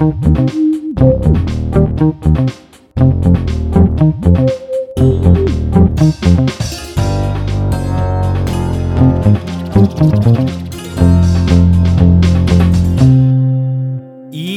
[0.00, 0.06] И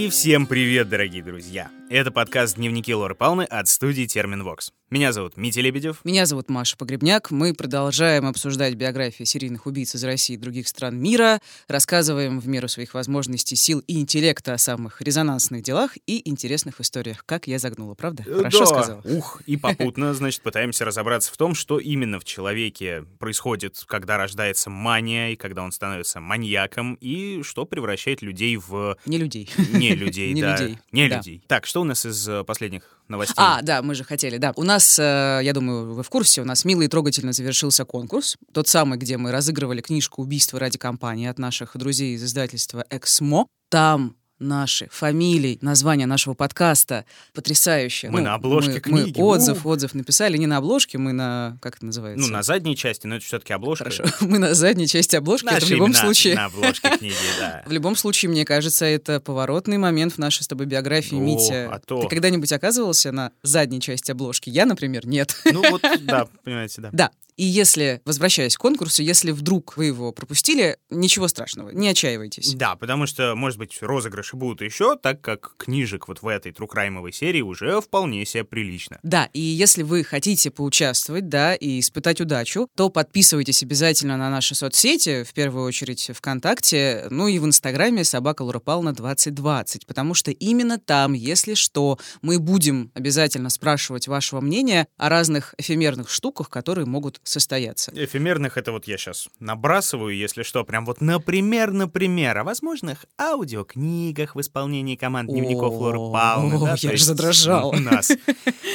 [0.09, 1.69] всем привет, дорогие друзья!
[1.93, 4.73] Это подкаст «Дневники Лоры Палны» от студии Терминвокс.
[4.89, 6.01] Меня зовут Митя Лебедев.
[6.03, 7.31] Меня зовут Маша Погребняк.
[7.31, 12.67] Мы продолжаем обсуждать биографии серийных убийц из России и других стран мира, рассказываем в меру
[12.67, 17.25] своих возможностей, сил и интеллекта о самых резонансных делах и интересных историях.
[17.25, 18.23] Как я загнула, правда?
[18.25, 18.65] Э, Хорошо да.
[18.65, 19.01] сказала?
[19.03, 24.69] Ух, и попутно, значит, пытаемся разобраться в том, что именно в человеке происходит, когда рождается
[24.69, 28.97] мания, и когда он становится маньяком, и что превращает людей в...
[29.05, 29.49] Не людей.
[29.73, 30.57] Не людей, Не да.
[30.57, 31.43] людей, Не людей.
[31.47, 33.35] Так, что у нас из э, последних новостей?
[33.37, 34.53] А, да, мы же хотели, да.
[34.55, 38.37] У нас, э, я думаю, вы в курсе, у нас мило и трогательно завершился конкурс.
[38.51, 43.47] Тот самый, где мы разыгрывали книжку «Убийство ради компании» от наших друзей из издательства «Эксмо».
[43.69, 48.09] Там наши фамилии, название нашего подкаста потрясающе.
[48.09, 50.37] Мы на обложке мы, книги, Мы отзыв, отзыв написали.
[50.37, 51.57] Не на обложке, мы на...
[51.61, 52.27] Как это называется?
[52.27, 53.85] Ну, на задней части, но это все-таки обложка.
[53.85, 54.03] Хорошо.
[54.21, 55.45] Мы на задней части обложки.
[55.45, 56.35] это Наши в любом случае...
[56.35, 57.63] на обложке книги, да.
[57.65, 61.69] В любом случае, мне кажется, это поворотный момент в нашей с тобой биографии, О, Митя.
[61.71, 62.01] а то.
[62.01, 64.49] Ты когда-нибудь оказывался на задней части обложки?
[64.49, 65.35] Я, например, нет.
[65.45, 66.89] Ну вот, да, понимаете, да.
[67.03, 67.11] Да.
[67.37, 72.53] И если, возвращаясь к конкурсу, если вдруг вы его пропустили, ничего страшного, не отчаивайтесь.
[72.55, 77.11] Да, потому что, может быть, розыгрыши будут еще, так как книжек вот в этой трукраймовой
[77.11, 78.99] серии уже вполне себе прилично.
[79.03, 84.55] Да, и если вы хотите поучаствовать, да, и испытать удачу, то подписывайтесь обязательно на наши
[84.55, 90.31] соцсети, в первую очередь ВКонтакте, ну и в Инстаграме собака Лора Павловна 2020, потому что
[90.31, 96.85] именно там, если что, мы будем обязательно спрашивать вашего мнения о разных эфемерных штуках, которые
[96.85, 97.91] могут состояться.
[97.95, 104.35] Эфемерных это вот я сейчас набрасываю, если что, прям вот например, например, о возможных аудиокнигах
[104.35, 106.65] в исполнении команд дневников Лоры Павловны.
[106.65, 107.71] да, я есть задрожала.
[107.71, 108.11] У нас.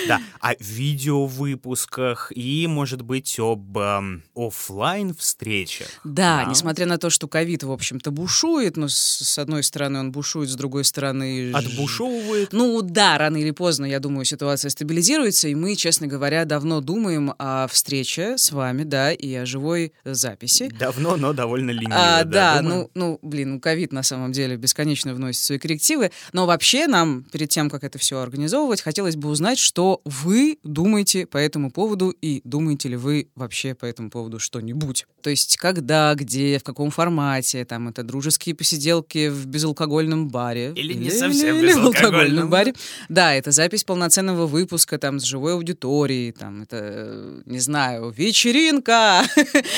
[0.07, 7.29] Да, о видеовыпусках и, может быть, об эм, оффлайн встречах Да, несмотря на то, что
[7.29, 11.53] ковид, в общем-то, бушует, но с, одной стороны он бушует, с другой стороны...
[11.53, 12.53] Отбушевывает.
[12.53, 17.35] Ну да, рано или поздно, я думаю, ситуация стабилизируется, и мы, честно говоря, давно думаем
[17.39, 20.69] о встрече с вами, да, и о живой записи.
[20.79, 21.95] Давно, но довольно лениво.
[21.95, 22.91] А, да, думаю.
[22.95, 26.11] ну, ну, блин, ну, ковид на самом деле бесконечно вносит свои коррективы.
[26.33, 31.27] Но вообще нам, перед тем, как это все организовывать, хотелось бы узнать, что вы думаете
[31.27, 35.07] по этому поводу и думаете ли вы вообще по этому поводу что-нибудь.
[35.29, 40.73] То есть когда, где, в каком формате, там, это дружеские посиделки в безалкогольном баре.
[40.75, 42.15] Или не совсем или в безалкогольном.
[42.15, 42.75] алкогольном баре.
[43.11, 49.23] Да, это запись полноценного выпуска там с живой аудиторией, там, это, э, не знаю, вечеринка.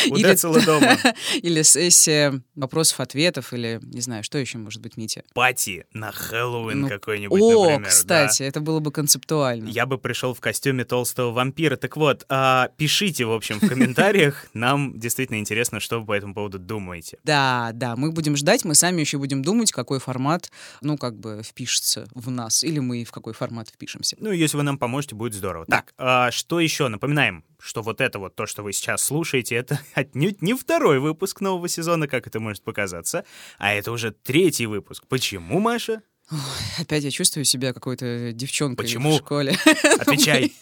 [0.08, 0.96] У Или дома.
[1.42, 5.24] или сессия вопросов-ответов, или не знаю, что еще может быть, Митя.
[5.34, 7.80] Пати на Хэллоуин Ну, какой-нибудь, О, например.
[7.82, 7.88] да.
[7.88, 9.68] кстати, это было бы концептуально.
[9.68, 11.74] Я бы пришел в костюме толстого вампира.
[11.74, 14.46] Так вот, а, пишите, в общем, в комментариях.
[14.54, 17.18] Нам действительно интересно, что вы по этому поводу думаете.
[17.24, 21.42] Да, да, мы будем ждать, мы сами еще будем думать, какой формат, ну, как бы
[21.44, 24.16] впишется в нас, или мы в какой формат впишемся.
[24.20, 25.64] Ну, если вы нам поможете, будет здорово.
[25.66, 25.78] Да.
[25.78, 26.88] Так, а, что еще?
[26.88, 31.40] Напоминаем, что вот это вот то, что вы сейчас слушаете, это отнюдь не второй выпуск
[31.40, 33.24] нового сезона, как это может показаться,
[33.58, 35.04] а это уже третий выпуск.
[35.08, 36.02] Почему, Маша?
[36.78, 39.12] Опять я чувствую себя какой-то девчонкой Почему?
[39.12, 39.56] в школе.
[39.98, 40.52] Отвечай.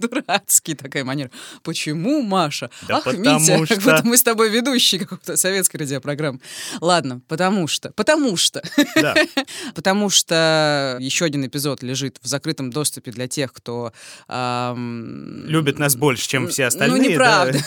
[0.00, 1.30] Дурацкий такая манера.
[1.62, 2.70] Почему, Маша?
[2.88, 6.40] Да Ах, потому Митя, как что- будто мы с тобой ведущие какой-то советской радиопрограммы.
[6.80, 7.92] Ладно, потому что.
[7.92, 8.62] Потому что.
[8.96, 9.14] Да.
[9.74, 13.92] Потому что еще один эпизод лежит в закрытом доступе для тех, кто...
[14.28, 16.96] ам, Любит нас больше, чем все остальные.
[16.98, 17.10] Ну, да.
[17.10, 17.58] неправда.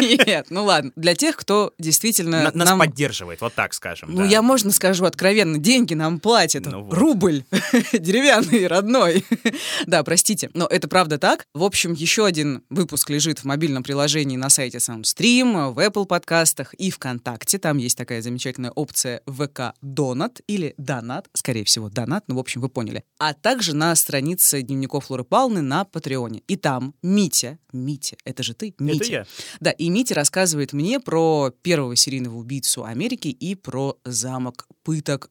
[0.26, 0.92] Нет, ну ладно.
[0.96, 2.78] Для тех, кто действительно На- Нас нам...
[2.78, 4.10] поддерживает, вот так скажем.
[4.12, 4.24] Ну, да.
[4.26, 6.64] я, можно скажу откровенно, деньги нам платят.
[6.66, 6.94] Ну вот.
[6.96, 7.44] Рубль
[7.92, 9.24] деревянный, родной.
[9.86, 11.46] да, простите, но это правда так.
[11.54, 16.74] В общем, еще один выпуск лежит в мобильном приложении на сайте SoundStream, в Apple подкастах
[16.74, 17.60] и ВКонтакте.
[17.60, 22.60] Там есть такая замечательная опция ВК Донат или Донат, скорее всего, Донат, ну, в общем,
[22.60, 23.04] вы поняли.
[23.20, 26.42] А также на странице дневников Флоры Павловны на Патреоне.
[26.48, 29.04] И там Митя, Митя, это же ты, Митя.
[29.04, 29.26] Это я.
[29.60, 35.30] Да, и Митя рассказывает мне про первого серийного убийцу Америки и про замок пыток.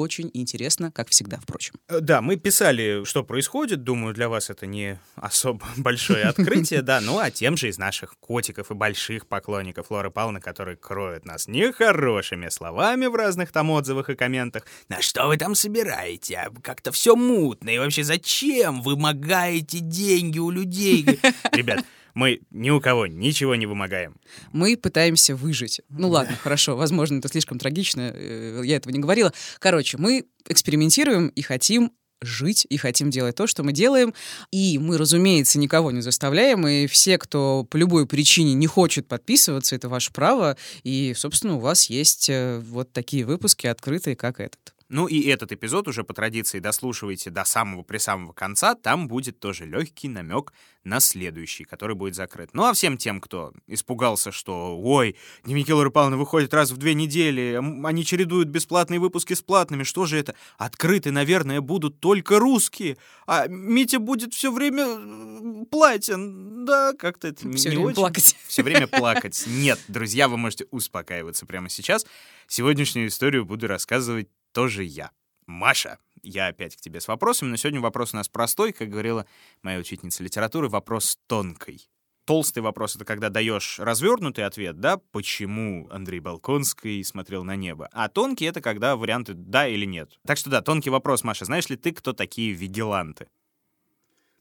[0.00, 1.74] Очень интересно, как всегда, впрочем.
[1.88, 3.84] Э, Да, мы писали, что происходит.
[3.84, 7.00] Думаю, для вас это не особо большое открытие, да.
[7.00, 11.46] Ну, а тем же из наших котиков и больших поклонников Лоры Павловны, которые кроют нас
[11.48, 14.64] нехорошими словами в разных там отзывах и комментах.
[14.88, 16.36] На что вы там собираете?
[16.36, 17.70] А Как-то все мутно.
[17.70, 18.82] И вообще зачем?
[18.82, 21.04] Вымогаете деньги у людей.
[21.52, 24.16] Ребят, мы ни у кого ничего не вымогаем.
[24.52, 25.80] Мы пытаемся выжить.
[25.88, 29.32] Ну ладно, хорошо, возможно, это слишком трагично, э, я этого не говорила.
[29.58, 31.92] Короче, мы экспериментируем и хотим
[32.22, 34.14] жить и хотим делать то, что мы делаем.
[34.50, 36.66] И мы, разумеется, никого не заставляем.
[36.66, 40.56] И все, кто по любой причине не хочет подписываться, это ваше право.
[40.82, 44.74] И, собственно, у вас есть э, вот такие выпуски открытые, как этот.
[44.90, 48.74] Ну и этот эпизод уже по традиции дослушивайте до самого при самого конца.
[48.74, 50.52] Там будет тоже легкий намек
[50.82, 52.50] на следующий, который будет закрыт.
[52.54, 55.14] Ну а всем тем, кто испугался, что «Ой,
[55.44, 60.06] дневники Лоры Павловны выходят раз в две недели, они чередуют бесплатные выпуски с платными, что
[60.06, 60.34] же это?
[60.58, 62.96] Открыты, наверное, будут только русские,
[63.28, 66.64] а Митя будет все время платен».
[66.64, 67.94] Да, как-то это все не время очень.
[67.94, 68.36] плакать.
[68.48, 69.44] Все время плакать.
[69.46, 72.04] Нет, друзья, вы можете успокаиваться прямо сейчас.
[72.48, 75.10] Сегодняшнюю историю буду рассказывать тоже я.
[75.46, 79.26] Маша, я опять к тебе с вопросами, но сегодня вопрос у нас простой, как говорила
[79.62, 81.88] моя учительница литературы, вопрос тонкий.
[82.24, 87.88] Толстый вопрос— это когда даешь развернутый ответ, да, почему Андрей Балконский смотрел на небо.
[87.92, 90.18] А тонкий— это когда варианты «да» или «нет».
[90.24, 91.44] Так что да, тонкий вопрос, Маша.
[91.44, 93.26] Знаешь ли ты, кто такие вигиланты?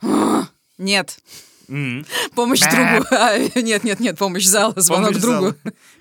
[0.77, 1.19] Нет.
[2.35, 3.05] Помощь другу.
[3.11, 5.39] А, Нет, нет, нет, помощь зала, звонок Помощь другу.
[5.41, 5.55] зала.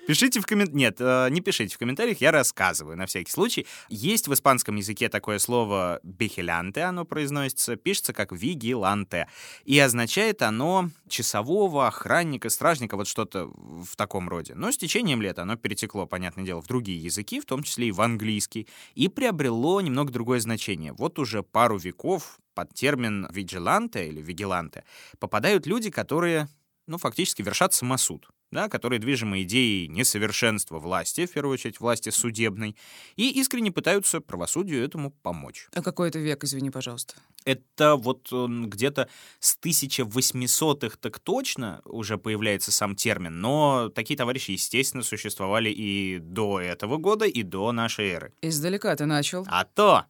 [0.07, 0.75] Пишите в комментариях.
[0.75, 3.67] Нет, э, не пишите в комментариях, я рассказываю на всякий случай.
[3.89, 9.27] Есть в испанском языке такое слово «бихелянте», оно произносится, пишется как «вигиланте».
[9.65, 14.55] И означает оно часового, охранника, стражника, вот что-то в таком роде.
[14.55, 17.91] Но с течением лет оно перетекло, понятное дело, в другие языки, в том числе и
[17.91, 20.93] в английский, и приобрело немного другое значение.
[20.93, 24.83] Вот уже пару веков под термин «виджиланте» или «вигиланте»
[25.17, 26.49] попадают люди, которые,
[26.87, 32.75] ну, фактически вершат самосуд, да, которые движимы идеей несовершенства власти, в первую очередь власти судебной,
[33.15, 35.69] и искренне пытаются правосудию этому помочь.
[35.73, 37.13] А какой это век, извини, пожалуйста?
[37.45, 39.07] Это вот где-то
[39.39, 46.59] с 1800-х так точно уже появляется сам термин, но такие товарищи, естественно, существовали и до
[46.59, 48.33] этого года, и до нашей эры.
[48.41, 49.45] Издалека ты начал.
[49.47, 50.07] А то!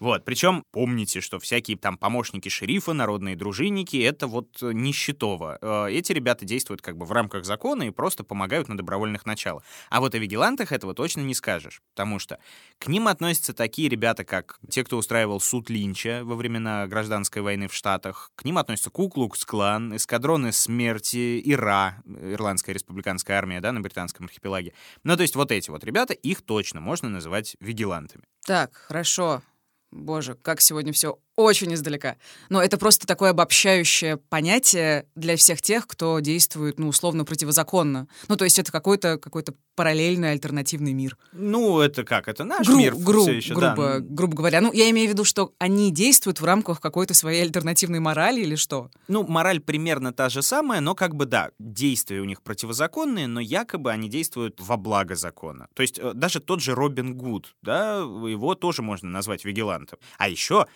[0.00, 5.58] Вот, причем помните, что всякие там помощники шерифа, народные дружинники— это вот э, нищетово.
[5.60, 9.64] Э, Эти ребята действуют как бы в рамках закона и просто помогают на добровольных началах.
[9.90, 12.38] А вот о вигилантах этого точно не скажешь, потому что
[12.78, 17.68] к ним относятся такие ребята, как те, кто устраивал суд Линча во времена гражданской войны
[17.68, 18.30] в Штатах.
[18.36, 24.74] К ним относятся Куклукс-клан, эскадроны смерти, ИРА, Ирландская республиканская армия, да, на британском архипелаге.
[25.02, 28.24] Ну, то есть вот эти вот ребята, их точно можно называть вигилантами.
[28.44, 29.42] Так, хорошо.
[29.90, 32.16] Боже, как сегодня все очень издалека.
[32.48, 38.08] Но это просто такое обобщающее понятие для всех тех, кто действует, ну, условно, противозаконно.
[38.26, 39.44] Ну, то есть это какой-то какой
[39.76, 41.16] параллельный альтернативный мир.
[41.32, 42.26] Ну, это как?
[42.26, 43.74] Это наш Гру- мир гру- все еще, да.
[43.74, 44.60] грубо, грубо говоря.
[44.60, 48.56] Ну, я имею в виду, что они действуют в рамках какой-то своей альтернативной морали или
[48.56, 48.90] что?
[49.06, 53.38] Ну, мораль примерно та же самая, но как бы, да, действия у них противозаконные, но
[53.38, 55.68] якобы они действуют во благо закона.
[55.74, 60.00] То есть э, даже тот же Робин Гуд, да, его тоже можно назвать вигилантом.
[60.18, 60.66] А еще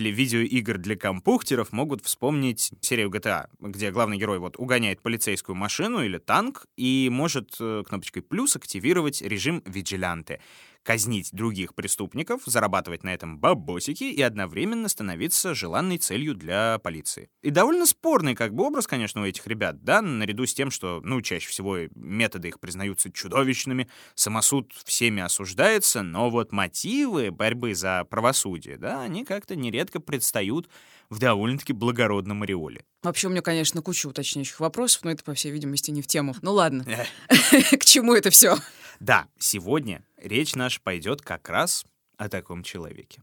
[0.00, 6.02] любители видеоигр для компьютеров могут вспомнить серию GTA, где главный герой вот угоняет полицейскую машину
[6.02, 10.40] или танк и может э, кнопочкой плюс активировать режим vigilante
[10.82, 17.30] казнить других преступников, зарабатывать на этом бабосики и одновременно становиться желанной целью для полиции.
[17.42, 21.00] И довольно спорный как бы образ, конечно, у этих ребят, да, наряду с тем, что,
[21.04, 28.04] ну, чаще всего методы их признаются чудовищными, самосуд всеми осуждается, но вот мотивы борьбы за
[28.04, 30.68] правосудие, да, они как-то нередко предстают
[31.10, 32.84] в довольно-таки благородном ореоле.
[33.02, 36.34] Вообще у меня, конечно, куча уточняющих вопросов, но это, по всей видимости, не в тему.
[36.42, 36.84] Ну ладно,
[37.28, 38.56] к чему это все?
[39.00, 41.86] Да, сегодня речь наша пойдет как раз
[42.18, 43.22] о таком человеке.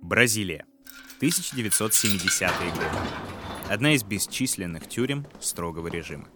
[0.00, 0.64] Бразилия.
[1.20, 2.86] 1970-е годы.
[3.68, 6.28] Одна из бесчисленных тюрем строгого режима.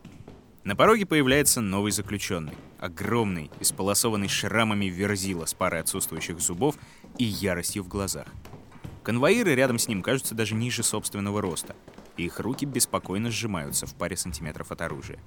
[0.64, 2.54] На пороге появляется новый заключенный.
[2.80, 6.74] Огромный, исполосованный шрамами верзила с парой отсутствующих зубов
[7.18, 8.26] и яростью в глазах.
[9.04, 11.76] Конвоиры рядом с ним кажутся даже ниже собственного роста.
[12.16, 15.18] Их руки беспокойно сжимаются в паре сантиметров от оружия.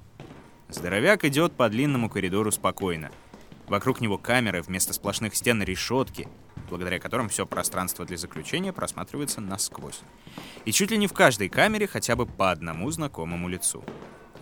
[0.69, 3.11] Здоровяк идет по длинному коридору спокойно.
[3.67, 6.27] Вокруг него камеры вместо сплошных стен решетки,
[6.69, 10.01] благодаря которым все пространство для заключения просматривается насквозь.
[10.65, 13.83] И чуть ли не в каждой камере хотя бы по одному знакомому лицу.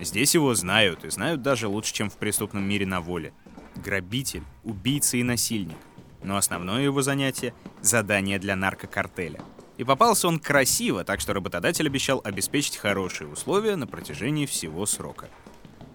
[0.00, 3.32] Здесь его знают, и знают даже лучше, чем в преступном мире на воле.
[3.76, 5.78] Грабитель, убийца и насильник.
[6.22, 9.40] Но основное его занятие— задание для наркокартеля.
[9.76, 15.28] И попался он красиво, так что работодатель обещал обеспечить хорошие условия на протяжении всего срока.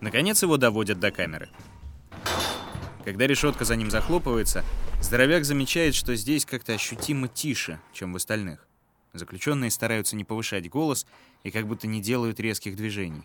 [0.02, 1.50] Наконец его доводят до камеры.
[3.06, 4.64] Когда решетка за ним захлопывается,
[5.02, 8.68] здоровяк замечает, что здесь как-то ощутимо тише, чем в остальных.
[9.14, 11.08] Заключенные стараются не повышать голос
[11.44, 13.24] и как будто не делают резких движений.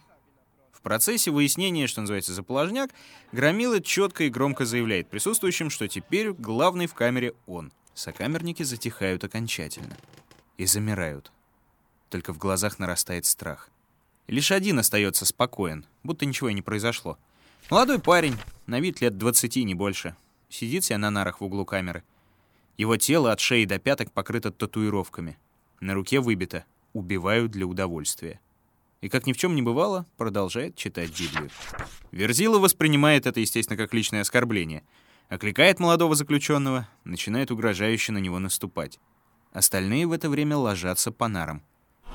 [0.73, 2.91] В процессе выяснения, что называется, заположняк,
[3.33, 7.73] Громила четко и громко заявляет присутствующим, что теперь главный в камере он.
[7.95, 9.97] Сокамерники затихают окончательно.
[10.57, 11.33] И замирают.
[12.11, 13.71] Только в глазах нарастает страх.
[14.27, 17.19] Лишь один остается спокоен, будто ничего и не произошло.
[17.71, 20.17] Молодой парень, на вид лет 20, не больше.
[20.49, 22.05] Сидит себе на нарах в углу камеры.
[22.77, 25.39] Его тело от шеи до пяток покрыто татуировками.
[25.81, 28.41] На руке выбито «Убиваю для удовольствия».
[29.01, 31.51] И, как ни в чем не бывало, продолжает читать Библию.
[32.11, 34.83] Верзила воспринимает это, естественно, как личное оскорбление.
[35.29, 38.99] Окликает молодого заключенного, начинает угрожающе на него наступать.
[39.55, 41.63] Остальные в это время ложатся по нарам.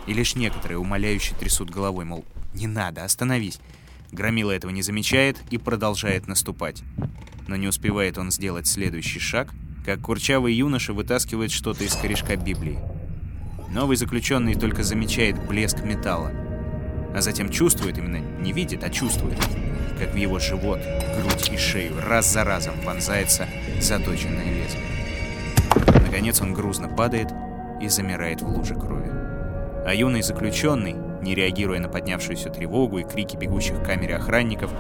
[0.08, 3.62] И лишь некоторые умоляюще трясут головой, мол, «Не надо, остановись».
[4.12, 6.84] Громила этого не замечает и продолжает наступать.
[7.48, 9.54] Но не успевает он сделать следующий шаг,
[9.86, 12.78] как курчавый юноша вытаскивает что-то из корешка Библии.
[13.70, 16.32] Новый заключенный только замечает блеск металла,
[17.16, 19.40] а затем чувствует, именно не видит, а чувствует,
[19.98, 20.82] как в его живот,
[21.18, 23.48] грудь и шею раз за разом вонзается
[23.80, 24.99] заточенное лезвие.
[26.10, 27.28] Наконец он грузно падает
[27.80, 29.12] и замирает в луже крови.
[29.86, 34.72] А юный заключенный, не реагируя на поднявшуюся тревогу и крики бегущих к камере охранников,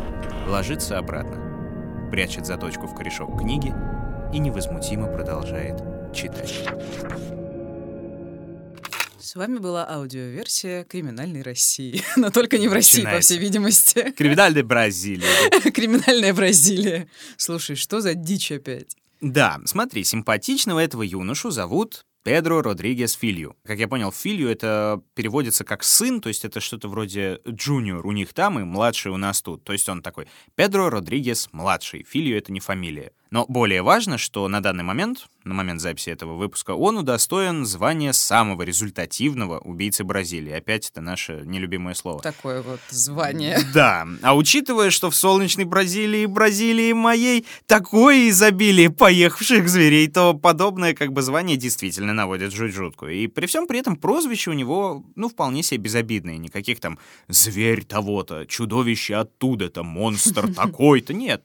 [0.47, 3.71] ложится обратно, прячет заточку в корешок книги
[4.33, 5.79] и невозмутимо продолжает
[6.15, 6.67] читать.
[9.19, 12.01] С вами была аудиоверсия «Криминальной России».
[12.15, 14.13] Но только не в России, по всей видимости.
[14.17, 15.27] Криминальная Бразилия.
[15.71, 17.07] Криминальная Бразилия.
[17.37, 18.97] Слушай, что за дичь опять?
[19.21, 23.55] Да, смотри, симпатичного этого юношу зовут Педро Родригес Филью.
[23.63, 28.11] Как я понял, Филью это переводится как сын, то есть это что-то вроде джуниор у
[28.11, 29.63] них там и младший у нас тут.
[29.63, 32.03] То есть он такой Педро Родригес младший.
[32.03, 33.11] Филью это не фамилия.
[33.31, 38.11] Но более важно, что на данный момент, на момент записи этого выпуска, он удостоен звания
[38.11, 40.51] самого результативного убийцы Бразилии.
[40.51, 42.21] Опять это наше нелюбимое слово.
[42.21, 43.59] Такое вот звание.
[43.73, 44.07] Да.
[44.23, 51.13] А учитывая, что в солнечной Бразилии, Бразилии моей, такое изобилие поехавших зверей, то подобное как
[51.13, 53.13] бы звание действительно наводит жуть жуткую.
[53.13, 56.39] И при всем при этом прозвище у него, ну, вполне себе безобидные.
[56.39, 61.13] Никаких там «зверь того-то», «чудовище оттуда-то», «монстр такой-то».
[61.13, 61.43] Нет.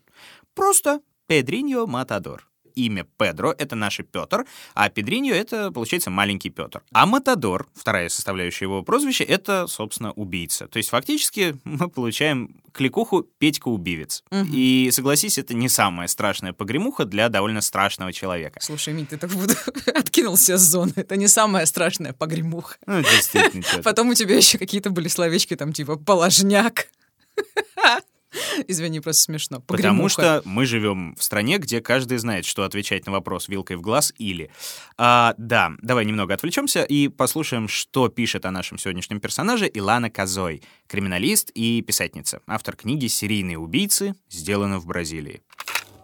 [0.54, 2.46] Просто Педриньо Матадор.
[2.74, 6.82] Имя Педро— это наш Петр, а Педриньо— это, получается, маленький Петр.
[6.92, 10.66] А Матадор, вторая составляющая его прозвища, это, собственно, убийца.
[10.66, 14.24] То есть фактически мы получаем кликуху Петька-убивец.
[14.30, 14.48] Угу.
[14.52, 18.58] И, согласись, это не самая страшная погремуха для довольно страшного человека.
[18.60, 19.56] Слушай, Мить, ты так вот
[19.94, 20.92] откинулся с зоны.
[20.96, 22.76] Это не самая страшная погремуха.
[22.86, 23.64] Ну, действительно.
[23.84, 26.88] Потом у тебя еще какие-то были словечки там типа «положняк».
[28.68, 29.60] Извини, просто смешно.
[29.60, 29.90] Погремуха.
[29.90, 33.80] Потому что мы живем в стране, где каждый знает, что отвечать на вопрос вилкой в
[33.80, 34.50] глаз или.
[34.96, 40.62] А, да, давай немного отвлечемся и послушаем, что пишет о нашем сегодняшнем персонаже Илана Казой,
[40.86, 44.14] криминалист и писательница, автор книги «Серийные убийцы.
[44.28, 45.42] Сделано в Бразилии».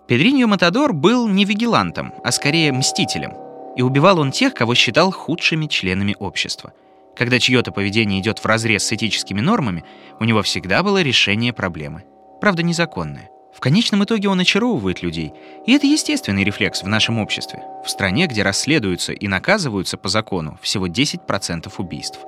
[0.08, 3.32] Педриньо Матадор был не вигилантом, а скорее мстителем.
[3.76, 6.72] И убивал он тех, кого считал худшими членами общества.
[7.16, 9.84] Когда чье-то поведение идет вразрез с этическими нормами,
[10.18, 12.04] у него всегда было решение проблемы
[12.40, 13.30] правда незаконное.
[13.54, 15.32] В конечном итоге он очаровывает людей,
[15.66, 20.59] и это естественный рефлекс в нашем обществе, в стране, где расследуются и наказываются по закону
[20.62, 22.20] всего 10% убийств.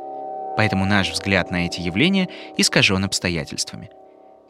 [0.57, 3.91] Поэтому наш взгляд на эти явления искажен обстоятельствами.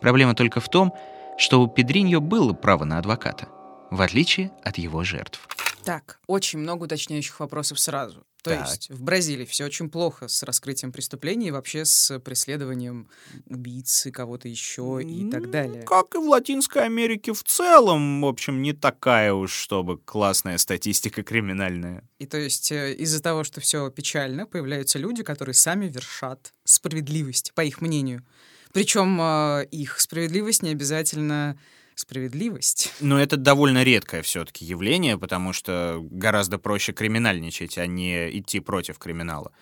[0.01, 0.93] Проблема только в том,
[1.39, 3.47] что у Педриньо было право на адвоката,
[3.91, 5.47] в отличие от его жертв.
[5.85, 8.25] Так, очень много уточняющих вопросов сразу.
[8.43, 8.69] То так.
[8.69, 13.09] есть в Бразилии все очень плохо с раскрытием преступлений и вообще с преследованием
[13.47, 15.83] убийцы, кого-то еще и так далее.
[15.85, 21.23] Как и в Латинской Америке в целом, в общем, не такая уж, чтобы классная статистика
[21.23, 22.03] криминальная.
[22.19, 27.53] И то есть э, из-за того, что все печально, появляются люди, которые сами вершат справедливость,
[27.55, 28.27] по их мнению.
[28.73, 31.57] Причем э, их справедливость не обязательно
[32.03, 32.93] справедливость.
[33.01, 38.99] Но это довольно редкое все-таки явление, потому что гораздо проще криминальничать, а не идти против
[38.99, 39.53] криминала.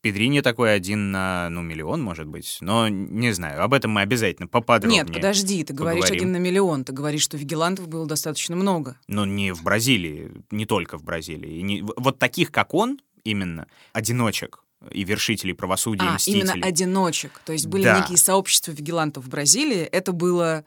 [0.00, 2.56] Педрини такой один на, ну, миллион, может быть.
[2.62, 6.22] Но не знаю, об этом мы обязательно поподробнее Нет, подожди, ты говоришь поговорим.
[6.22, 6.84] один на миллион.
[6.84, 8.96] Ты говоришь, что вигилантов было достаточно много.
[9.08, 11.58] Но не в Бразилии, не только в Бразилии.
[11.58, 16.40] И не, вот таких, как он, именно, одиночек, и вершителей правосудия, а, мстителей.
[16.40, 17.42] именно одиночек.
[17.44, 18.00] То есть были да.
[18.00, 19.82] некие сообщества вигилантов в Бразилии.
[19.82, 20.64] Это было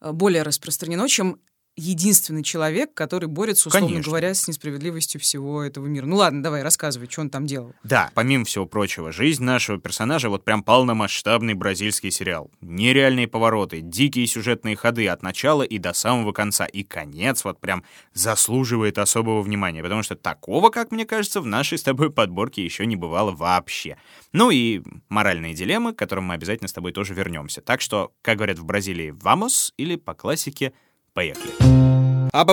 [0.00, 1.40] более распространено, чем
[1.76, 4.10] единственный человек, который борется, условно Конечно.
[4.10, 6.06] говоря, с несправедливостью всего этого мира.
[6.06, 7.74] Ну ладно, давай, рассказывай, что он там делал.
[7.84, 12.50] Да, помимо всего прочего, жизнь нашего персонажа вот прям полномасштабный бразильский сериал.
[12.60, 16.64] Нереальные повороты, дикие сюжетные ходы от начала и до самого конца.
[16.64, 21.78] И конец вот прям заслуживает особого внимания, потому что такого, как мне кажется, в нашей
[21.78, 23.98] с тобой подборке еще не бывало вообще.
[24.32, 27.60] Ну и моральные дилеммы, к которым мы обязательно с тобой тоже вернемся.
[27.60, 30.72] Так что, как говорят в Бразилии, «vamos» или по классике
[31.16, 31.50] «поехали».
[32.32, 32.44] А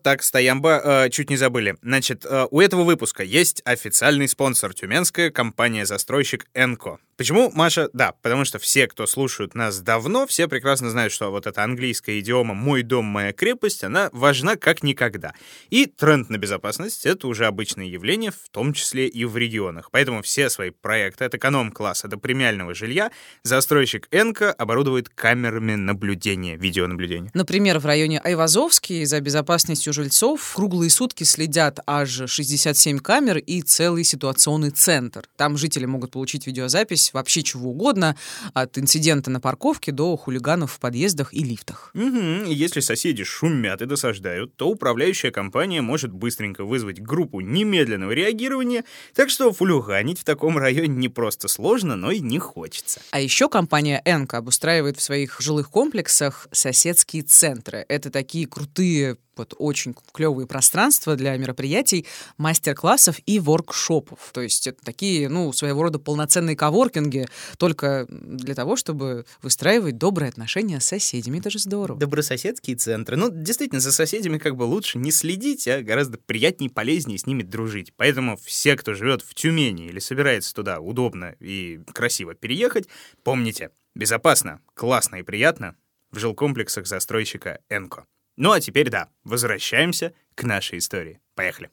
[0.00, 1.76] так, стоямба, э, чуть не забыли.
[1.82, 7.00] Значит, э, у этого выпуска есть официальный спонсор, тюменская компания-застройщик «Энко».
[7.16, 7.88] Почему, Маша?
[7.92, 12.18] Да, потому что все, кто слушают нас давно, все прекрасно знают, что вот эта английская
[12.18, 15.32] идиома «мой дом, моя крепость», она важна как никогда.
[15.70, 19.90] И тренд на безопасность— это уже обычное явление, в том числе и в регионах.
[19.92, 23.12] Поэтому все свои проекты от эконом-класса до премиального жилья
[23.44, 27.30] застройщик «Энко» оборудует камерами наблюдения, видеонаблюдения.
[27.32, 34.02] Например, в районе Айвазовский за безопасностью жильцов круглые сутки следят аж 67 камер и целый
[34.02, 35.28] ситуационный центр.
[35.36, 38.16] Там жители могут получить видеозапись вообще чего угодно,
[38.52, 41.90] от инцидента на парковке до хулиганов в подъездах и лифтах.
[41.94, 42.50] Угу.
[42.50, 48.84] Если соседи шумят и досаждают, то управляющая компания может быстренько вызвать группу немедленного реагирования,
[49.14, 53.00] так что фулюганить в таком районе не просто сложно, но и не хочется.
[53.10, 57.84] А еще компания «Энка» обустраивает в своих жилых комплексах соседские центры.
[57.88, 62.06] Это такие крутые вот очень клевые пространства для мероприятий,
[62.38, 64.30] мастер-классов и воркшопов.
[64.32, 67.26] То есть это такие, ну, своего рода полноценные коворкинги,
[67.58, 71.38] только для того, чтобы выстраивать добрые отношения с соседями.
[71.38, 71.98] Это же здорово.
[71.98, 73.16] Добрососедские центры.
[73.16, 77.26] Ну, действительно, за соседями как бы лучше не следить, а гораздо приятнее и полезнее с
[77.26, 77.92] ними дружить.
[77.96, 82.88] Поэтому все, кто живет в Тюмени или собирается туда удобно и красиво переехать,
[83.22, 85.76] помните, безопасно, классно и приятно
[86.10, 88.06] в жилкомплексах застройщика «Энко».
[88.36, 91.20] Ну а теперь да, возвращаемся к нашей истории.
[91.34, 91.70] Поехали.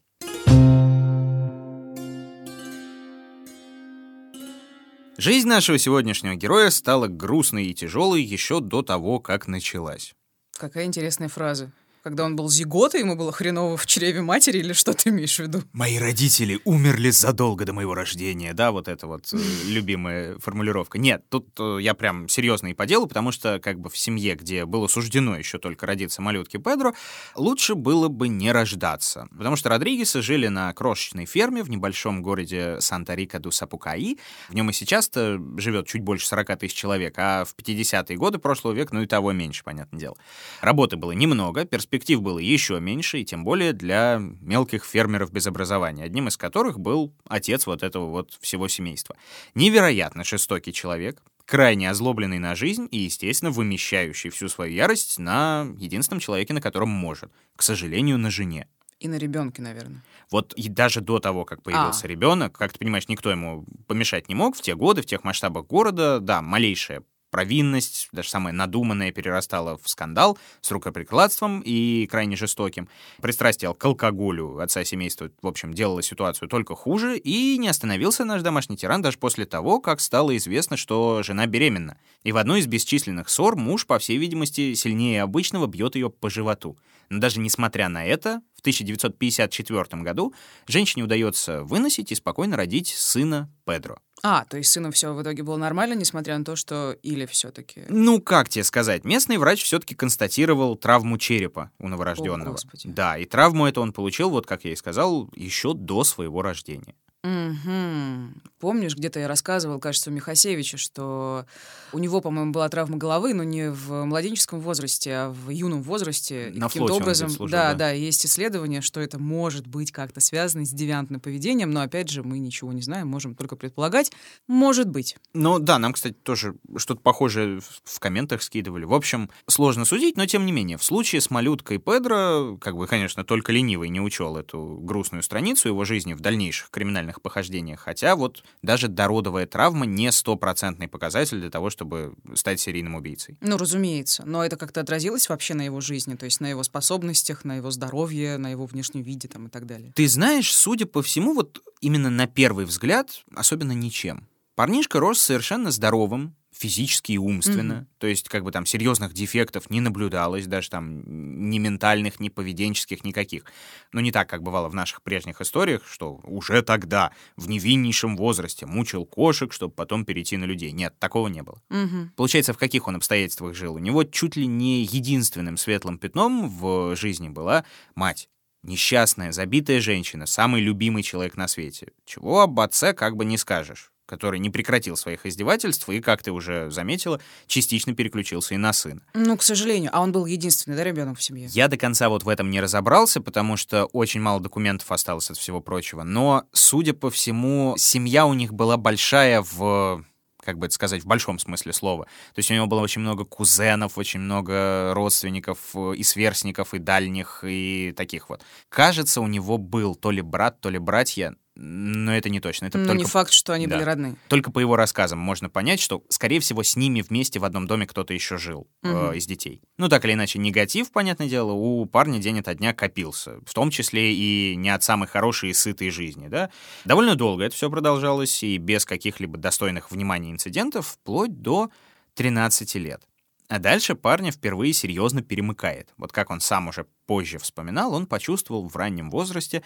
[5.17, 10.15] Жизнь нашего сегодняшнего героя стала грустной и тяжелой еще до того, как началась.
[10.57, 11.71] Какая интересная фраза.
[12.03, 15.39] Когда он был зиготой, ему было хреново в чреве матери, или что ты имеешь в
[15.39, 15.62] виду?
[15.72, 20.98] Мои родители умерли задолго до моего рождения, да, вот это вот э, любимая формулировка.
[20.98, 24.34] Нет, тут э, я прям серьезно и по делу, потому что как бы в семье,
[24.34, 26.96] где было суждено еще только родиться малютке Педро,
[27.36, 32.77] лучше было бы не рождаться, потому что Родригесы жили на крошечной ферме в небольшом городе
[32.79, 34.18] Санта-Рика-ду-Сапукаи.
[34.50, 38.74] В нем и сейчас-то живет чуть больше 40 тысяч человек, а в 50-е годы прошлого
[38.74, 40.16] века, ну и того меньше, понятное дело.
[40.61, 46.05] Работы было немного, перспектив было еще меньше, и тем более для мелких фермеров без образования,
[46.05, 49.17] одним из которых был отец вот этого вот всего семейства.
[49.55, 56.21] Невероятно жестокий человек, крайне озлобленный на жизнь и, естественно, вымещающий всю свою ярость на единственном
[56.21, 57.29] человеке, на котором может.
[57.57, 58.67] К сожалению, на жене.
[59.01, 60.01] И на ребенке, наверное.
[60.29, 62.07] Вот и даже до того, как появился А.
[62.07, 65.65] ребенок, как ты понимаешь, никто ему помешать не мог в те годы, в тех масштабах
[65.65, 72.87] города, да, малейшая провинность, даже самая надуманная, перерастала в скандал с рукоприкладством и крайне жестоким.
[73.22, 78.41] Пристрастие к алкоголю отца семейства, в общем, делало ситуацию только хуже, и не остановился наш
[78.44, 81.98] домашний тиран даже после того, как стало известно, что жена беременна.
[82.24, 86.29] И в одной из бесчисленных ссор муж, по всей видимости, сильнее обычного бьет ее по
[86.29, 86.77] животу.
[87.09, 90.33] Но даже несмотря на это, в 1954 году
[90.67, 93.98] женщине удается выносить и спокойно родить сына Педро.
[94.24, 97.86] А, то есть сыну все в итоге было нормально, несмотря на то, что или все-таки...
[97.90, 102.51] Ну, как тебе сказать, местный врач все-таки констатировал травму черепа у новорожденного.
[102.51, 102.88] Господи.
[102.88, 106.96] да, и травму эту он получил, вот как я и сказал, еще до своего рождения.
[107.24, 108.42] Угу.
[108.60, 111.46] Помнишь, где-то я рассказывал, кажется, у Михасевича, что
[111.94, 116.50] у него, по-моему, была травма головы, но не в младенческом возрасте, а в юном возрасте.
[116.50, 117.77] И На каким-то флоте он образом, служил, да, да.
[117.77, 122.24] да, есть исследование, что это может быть как-то связано с девиантным поведением, но опять же
[122.24, 124.12] мы ничего не знаем, можем только предполагать.
[124.48, 125.18] Может быть.
[125.34, 128.86] Ну да, нам, кстати, тоже что-то похожее в комментах скидывали.
[128.86, 132.88] В общем, сложно судить, но тем не менее, в случае с малюткой Педро, как бы,
[132.88, 138.15] конечно, только ленивый не учел эту грустную страницу его жизни в дальнейших криминальных похождениях, хотя
[138.15, 143.37] вот даже дородовая травма не стопроцентный показатель для того, чтобы стать серийным убийцей.
[143.41, 144.24] Ну, разумеется.
[144.25, 147.71] Но это как-то отразилось вообще на его жизни, то есть на его способностях, на его
[147.71, 149.91] здоровье, на его внешнем виде там, и так далее.
[149.95, 154.27] Ты знаешь, судя по всему, вот именно на первый взгляд, особенно ничем.
[154.55, 157.75] Парнишка рос совершенно здоровым, физически и умственно.
[157.75, 157.87] Мгм.
[157.98, 163.03] То есть, как бы там серьезных дефектов не наблюдалось, даже там ни ментальных, ни поведенческих,
[163.03, 163.46] никаких.
[163.94, 168.66] Но не так, как бывало в наших прежних историях, что уже тогда, в невиннейшем возрасте,
[168.66, 170.72] мучил кошек, чтобы потом перейти на людей.
[170.72, 171.61] Нет, такого не было.
[171.70, 172.11] Мгм.
[172.16, 173.75] Получается, в каких он обстоятельствах жил?
[173.75, 177.64] У него чуть ли не единственным светлым пятном в жизни была
[177.96, 178.27] мать.
[178.64, 181.94] Несчастная, забитая женщина, самый любимый человек на свете.
[182.05, 186.33] Чего об отце как бы не скажешь, который не прекратил своих издевательств и, как ты
[186.33, 189.01] уже заметила, частично переключился и на сына.
[189.13, 189.89] Ну, к сожалению.
[189.93, 191.47] А он был единственный, да, ребенок в семье?
[191.53, 195.37] Я до конца вот в этом не разобрался, потому что очень мало документов осталось от
[195.37, 196.03] всего прочего.
[196.03, 200.03] Но, судя по всему, семья у них была большая в
[200.43, 202.05] как бы это сказать, в большом смысле слова.
[202.05, 206.79] То есть у него было очень много кузенов, очень много родственников э, и сверстников, и
[206.79, 208.41] дальних, и таких вот.
[208.67, 212.66] Кажется, у него был то ли брат, то ли братья, но это не точно.
[212.68, 213.75] Это Ну, только не факт, что они Да.
[213.75, 214.16] были родные.
[214.29, 217.85] только по его рассказам можно понять, что, скорее всего, с ними вместе в одном доме
[217.85, 219.14] кто-то еще жил э, Мгм.
[219.14, 219.61] из детей.
[219.77, 223.40] Ну, так или иначе, негатив, понятное дело, у парня день ото дня копился.
[223.46, 226.50] В том числе и не от самой хорошей и сытой жизни, да.
[226.85, 231.70] Довольно долго это все продолжалось, и без каких-либо достойных внимания инцидентов, вплоть до
[232.16, 233.03] 13 лет.
[233.50, 235.90] А дальше парня впервые серьезно перемыкает.
[235.98, 239.61] Вот как он сам уже позже вспоминал, он почувствовал в раннем возрасте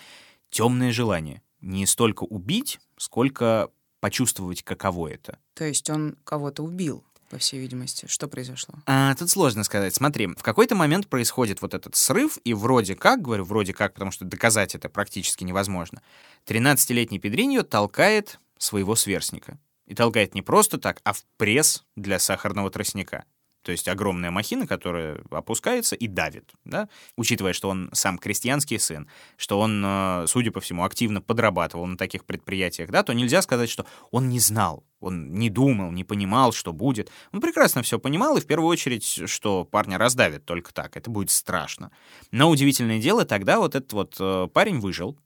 [0.50, 1.42] темное желание.
[1.66, 5.40] Не столько убить, сколько почувствовать, каково это.
[5.56, 8.06] То есть он кого-то убил, по всей видимости.
[8.08, 8.76] Что произошло?
[8.86, 9.96] А, тут сложно сказать.
[9.96, 14.12] Смотри, в какой-то момент происходит вот этот срыв, и вроде как, говорю вроде как, потому
[14.12, 16.04] что доказать это практически невозможно,
[16.46, 19.58] 13-летний Педриньо толкает своего сверстника.
[19.88, 23.26] И толкает не просто так, а в пресс для сахарного тростника.
[23.66, 26.88] То есть огромная махина, которая опускается и давит, да?
[27.18, 31.98] Учитывая, что он сам крестьянский сын, что он, э, судя по всему, активно подрабатывал на
[31.98, 36.52] таких предприятиях, да, то нельзя сказать, что он не знал, он не думал, не понимал,
[36.52, 37.10] что будет.
[37.32, 41.32] Он прекрасно все понимал, и в первую очередь, что парня раздавит только так, это будет
[41.32, 41.90] страшно.
[42.30, 45.18] Но удивительное дело, тогда вот этот вот э, парень выжил,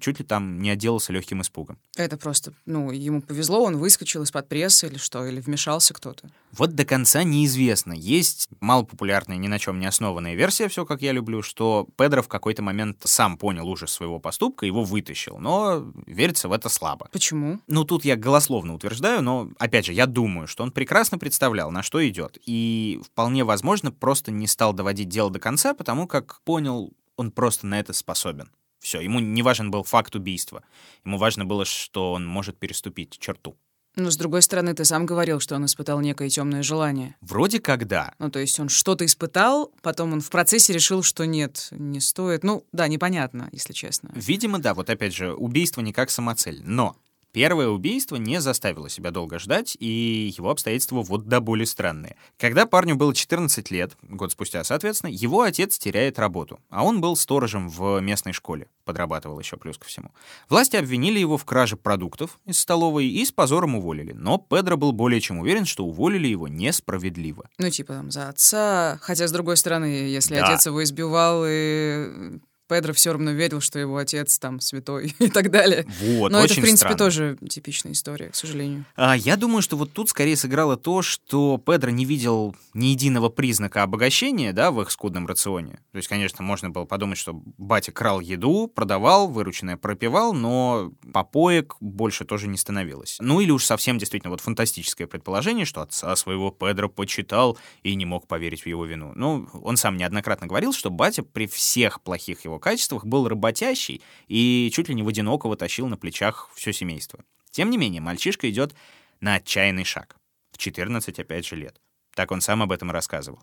[0.00, 1.78] чуть ли там не отделался легким испугом.
[1.96, 6.30] Это просто, ну, ему повезло, он выскочил из-под прессы или что, или вмешался кто-то.
[6.52, 7.92] Вот до конца неизвестно.
[7.92, 12.28] Есть малопопулярная, ни на чем не основанная версия, все как я люблю, что Педро в
[12.28, 17.08] какой-то момент сам понял ужас своего поступка, его вытащил, но верится в это слабо.
[17.12, 17.60] Почему?
[17.66, 21.82] Ну, тут я голословно утверждаю, но, опять же, я думаю, что он прекрасно представлял, на
[21.82, 26.92] что идет, и вполне возможно, просто не стал доводить дело до конца, потому как понял,
[27.16, 28.50] он просто на это способен.
[28.84, 30.62] Все, ему не важен был факт убийства.
[31.06, 33.56] Ему важно было, что он может переступить черту.
[33.96, 37.16] Ну, с другой стороны, ты сам говорил, что он испытал некое темное желание.
[37.22, 41.24] Вроде как да, Ну, то есть он что-то испытал, потом он в процессе решил, что
[41.24, 42.44] нет, не стоит.
[42.44, 44.10] Ну, да, непонятно, если честно.
[44.14, 46.60] Видимо, да, вот опять же, убийство не как самоцель.
[46.62, 46.94] Но
[47.34, 52.16] первое убийство не заставило себя долго ждать, и его обстоятельства вот до боли странные.
[52.38, 57.16] Когда парню было 14 лет, год спустя, соответственно, его отец теряет работу, а он был
[57.16, 60.12] сторожем в местной школе, подрабатывал еще плюс ко всему.
[60.48, 64.92] Власти обвинили его в краже продуктов из столовой и с позором уволили, но Педро был
[64.92, 67.48] более чем уверен, что уволили его несправедливо.
[67.58, 68.98] Ну, типа там за отца.
[69.02, 70.46] Хотя, с другой стороны, если Да.
[70.46, 75.50] отец его избивал, и Педро все равно верил, что его отец там святой и так
[75.50, 75.86] далее.
[76.00, 76.96] Вот, Но это, очень в принципе, странно.
[76.98, 78.84] тоже типичная история, к сожалению.
[78.96, 83.28] А, Я думаю, что вот тут скорее сыграло то, что Педро не видел ни единого
[83.28, 85.78] признака обогащения да, в их скудном рационе.
[85.92, 91.76] То есть, конечно, можно было подумать, что батя крал еду, продавал, вырученное пропивал, но попоек
[91.80, 93.18] больше тоже не становилось.
[93.20, 98.06] Ну или уж совсем действительно вот фантастическое предположение, что отца своего Педро почитал и не
[98.06, 99.12] мог поверить в его вину.
[99.14, 104.70] Ну, он сам неоднократно говорил, что батя при всех плохих его качествах был работящий и
[104.72, 107.20] чуть ли не в одинокого тащил на плечах все семейство.
[107.50, 108.74] Тем не менее, мальчишка идет
[109.20, 110.16] на отчаянный шаг.
[110.52, 111.76] В 14, опять же, лет.
[112.14, 113.40] Так он сам об этом рассказывал.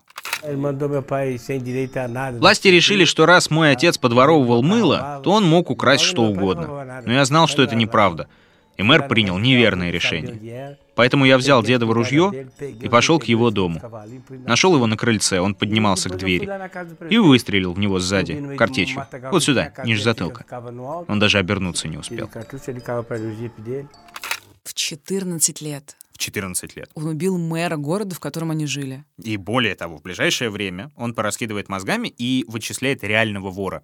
[2.38, 7.02] Власти решили, что раз мой отец подворовывал мыло, то он мог украсть что угодно.
[7.06, 8.28] Но я знал, что это неправда.
[8.76, 10.78] И мэр принял неверное решение.
[10.94, 13.80] Поэтому я взял дедово ружье и пошел к его дому.
[14.28, 16.48] Нашел его на крыльце, он поднимался к двери
[17.10, 19.06] и выстрелил в него сзади, картечью.
[19.30, 20.44] Вот сюда, ниже затылка.
[21.08, 22.30] Он даже обернуться не успел.
[24.64, 26.90] В 14 лет В 14 лет.
[26.94, 29.04] он убил мэра города, в котором они жили.
[29.20, 33.82] И более того, в ближайшее время он пораскидывает мозгами и вычисляет реального вора.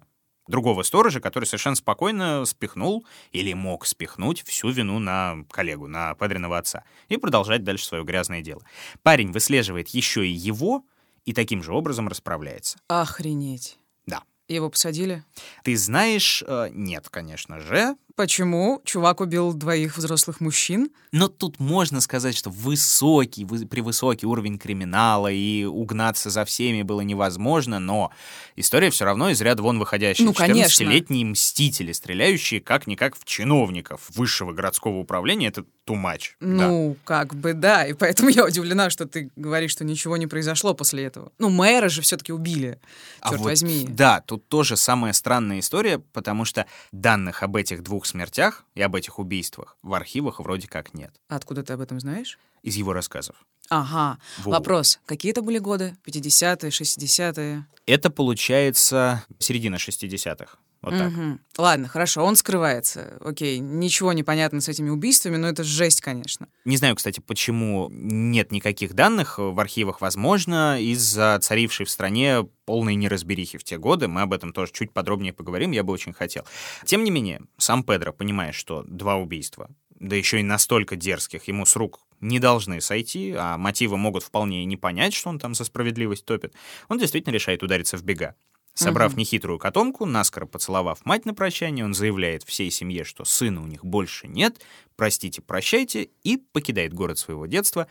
[0.49, 6.57] Другого сторожа, который совершенно спокойно спихнул или мог спихнуть всю вину на коллегу, на Педриного
[6.57, 8.63] отца, и продолжать дальше свое грязное дело.
[9.03, 10.83] Парень выслеживает еще и его,
[11.23, 12.79] и таким же образом расправляется.
[12.87, 13.77] Охренеть.
[14.07, 14.23] Да.
[14.47, 15.23] Его посадили?
[15.63, 18.81] Ты знаешь, э, нет, конечно же, Почему?
[18.83, 20.89] Чувак убил двоих взрослых мужчин.
[21.13, 26.99] Но тут можно сказать, что высокий, вы, превысокий уровень криминала, и угнаться за всеми было
[26.99, 28.11] невозможно, но
[28.57, 30.27] история все равно из ряда вон выходящая.
[30.27, 30.83] Ну, конечно.
[30.83, 36.35] 14-летние мстители, стреляющие как-никак в чиновников высшего городского управления, это тумач.
[36.39, 36.99] Ну, да.
[37.03, 41.03] как бы да, и поэтому я удивлена, что ты говоришь, что ничего не произошло после
[41.03, 41.31] этого.
[41.39, 42.79] Ну, мэра же все-таки убили,
[43.23, 43.87] черт а вот, возьми.
[43.89, 48.95] Да, тут тоже самая странная история, потому что данных об этих двух смертях и об
[48.95, 51.11] этих убийствах в архивах вроде как нет.
[51.27, 52.37] Откуда ты об этом знаешь?
[52.61, 53.35] Из его рассказов.
[53.69, 54.19] Ага.
[54.43, 54.51] Во.
[54.51, 54.99] Вопрос.
[55.07, 55.97] Какие это были годы?
[56.05, 57.65] 50-е, 60-е?
[57.87, 60.57] Это получается середина 60-х.
[60.81, 61.11] Вот так.
[61.11, 61.39] Угу.
[61.57, 63.17] Ладно, хорошо, он скрывается.
[63.19, 66.47] Окей, ничего не понятно с этими убийствами, но это жесть, конечно.
[66.63, 69.99] Не знаю, кстати, почему нет никаких данных в архивах.
[69.99, 74.07] Возможно, из-за царившей в стране полной неразберихи в те годы.
[74.07, 76.45] Мы об этом тоже чуть подробнее поговорим, я бы очень хотел.
[76.85, 81.65] Тем не менее, сам Педро, понимая, что два убийства, да еще и настолько дерзких, ему
[81.65, 85.55] с рук не должны сойти, а мотивы могут вполне и не понять, что он там
[85.55, 86.53] за справедливость топит,
[86.87, 88.35] он действительно решает удариться в бега.
[88.79, 89.19] Собрав угу.
[89.19, 93.83] нехитрую котомку, наскоро поцеловав мать на прощание, он заявляет всей семье, что сына у них
[93.83, 94.61] больше нет,
[94.95, 97.87] простите, прощайте, и покидает город своего детства,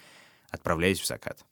[0.51, 1.45] отправляясь в закат.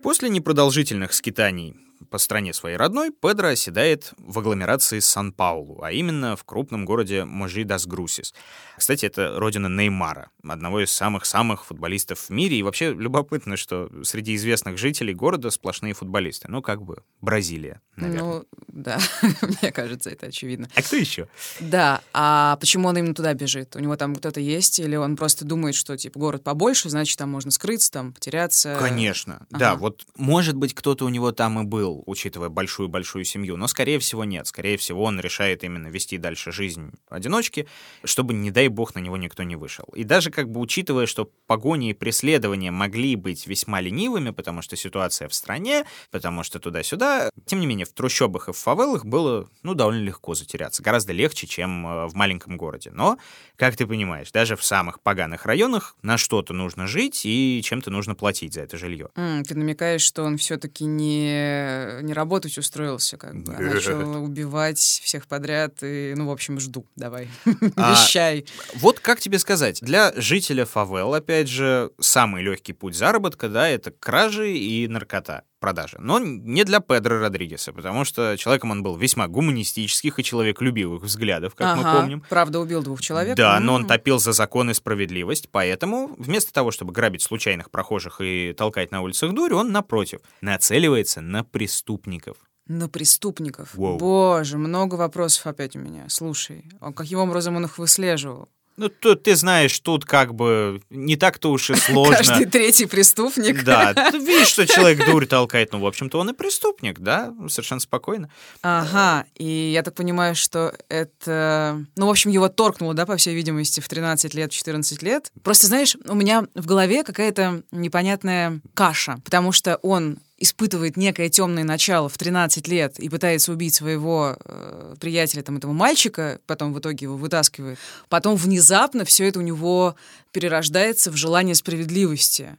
[0.00, 1.74] После непродолжительных скитаний
[2.10, 8.34] по стране своей родной, Педро оседает в агломерации Сан-Паулу, а именно в крупном городе Можи-дас-Грусис.
[8.76, 12.56] Кстати, это родина Неймара, одного из самых-самых футболистов в мире.
[12.56, 16.48] И вообще любопытно, что среди известных жителей города сплошные футболисты.
[16.50, 18.22] Ну, как бы Бразилия, наверное.
[18.22, 18.98] Ну, да,
[19.60, 20.68] мне кажется, это очевидно.
[20.74, 21.28] А кто еще?
[21.60, 23.76] Да, а почему он именно туда бежит?
[23.76, 24.80] У него там кто-то есть?
[24.80, 28.76] Или он просто думает, что, типа, город побольше, значит, там можно скрыться, там, потеряться?
[28.78, 29.58] Конечно, ага.
[29.58, 29.74] да.
[29.76, 34.24] Вот, может быть, кто-то у него там и был, учитывая большую-большую семью, но, скорее всего,
[34.24, 34.46] нет.
[34.46, 37.66] Скорее всего, он решает именно вести дальше жизнь одиночки,
[38.04, 39.84] чтобы, не дай бог, на него никто не вышел.
[39.94, 44.76] И даже как бы учитывая, что погони и преследования могли быть весьма ленивыми, потому что
[44.76, 49.48] ситуация в стране, потому что туда-сюда, тем не менее, в трущобах и в фавелах было,
[49.62, 50.82] ну, довольно легко затеряться.
[50.82, 52.90] Гораздо легче, чем э, в маленьком городе.
[52.92, 53.18] Но,
[53.56, 58.14] как ты понимаешь, даже в самых поганых районах на что-то нужно жить и чем-то нужно
[58.14, 59.08] платить за это жилье.
[59.14, 64.78] Mm, ты намекаешь, что он все-таки не не работать устроился, как бы, а начал убивать
[64.78, 67.28] всех подряд, и, ну, в общем, жду, давай,
[67.76, 68.46] а, вещай.
[68.74, 73.90] Вот как тебе сказать, для жителя фавел, опять же, самый легкий путь заработка, да, это
[73.90, 75.96] кражи и наркота продажи.
[76.00, 81.54] Но не для Педро Родригеса, потому что человеком он был весьма гуманистических и человеколюбивых взглядов,
[81.54, 82.24] как ага, мы помним.
[82.28, 83.36] Правда, убил двух человек.
[83.36, 88.20] Да, но он топил за закон и справедливость, поэтому вместо того, чтобы грабить случайных прохожих
[88.20, 92.36] и толкать на улицах дурь, он, напротив, нацеливается на преступников.
[92.66, 93.74] На преступников?
[93.74, 93.98] Воу.
[93.98, 96.04] Боже, много вопросов опять у меня.
[96.08, 98.48] Слушай, а каким образом он их выслеживал?
[98.76, 102.16] Ну, тут ты знаешь, тут как бы не так-то уж и сложно.
[102.16, 103.64] Каждый третий преступник.
[103.64, 107.80] Да, ты видишь, что человек дурь толкает, ну, в общем-то, он и преступник, да, совершенно
[107.80, 108.30] спокойно.
[108.62, 111.84] Ага, и я так понимаю, что это...
[111.96, 115.30] Ну, в общем, его торкнуло, да, по всей видимости, в 13 лет, 14 лет.
[115.42, 121.64] Просто, знаешь, у меня в голове какая-то непонятная каша, потому что он испытывает некое темное
[121.64, 126.80] начало в 13 лет и пытается убить своего э, приятеля, там, этого мальчика, потом в
[126.80, 127.78] итоге его вытаскивает,
[128.08, 129.94] потом внезапно все это у него
[130.32, 132.56] перерождается в желание справедливости.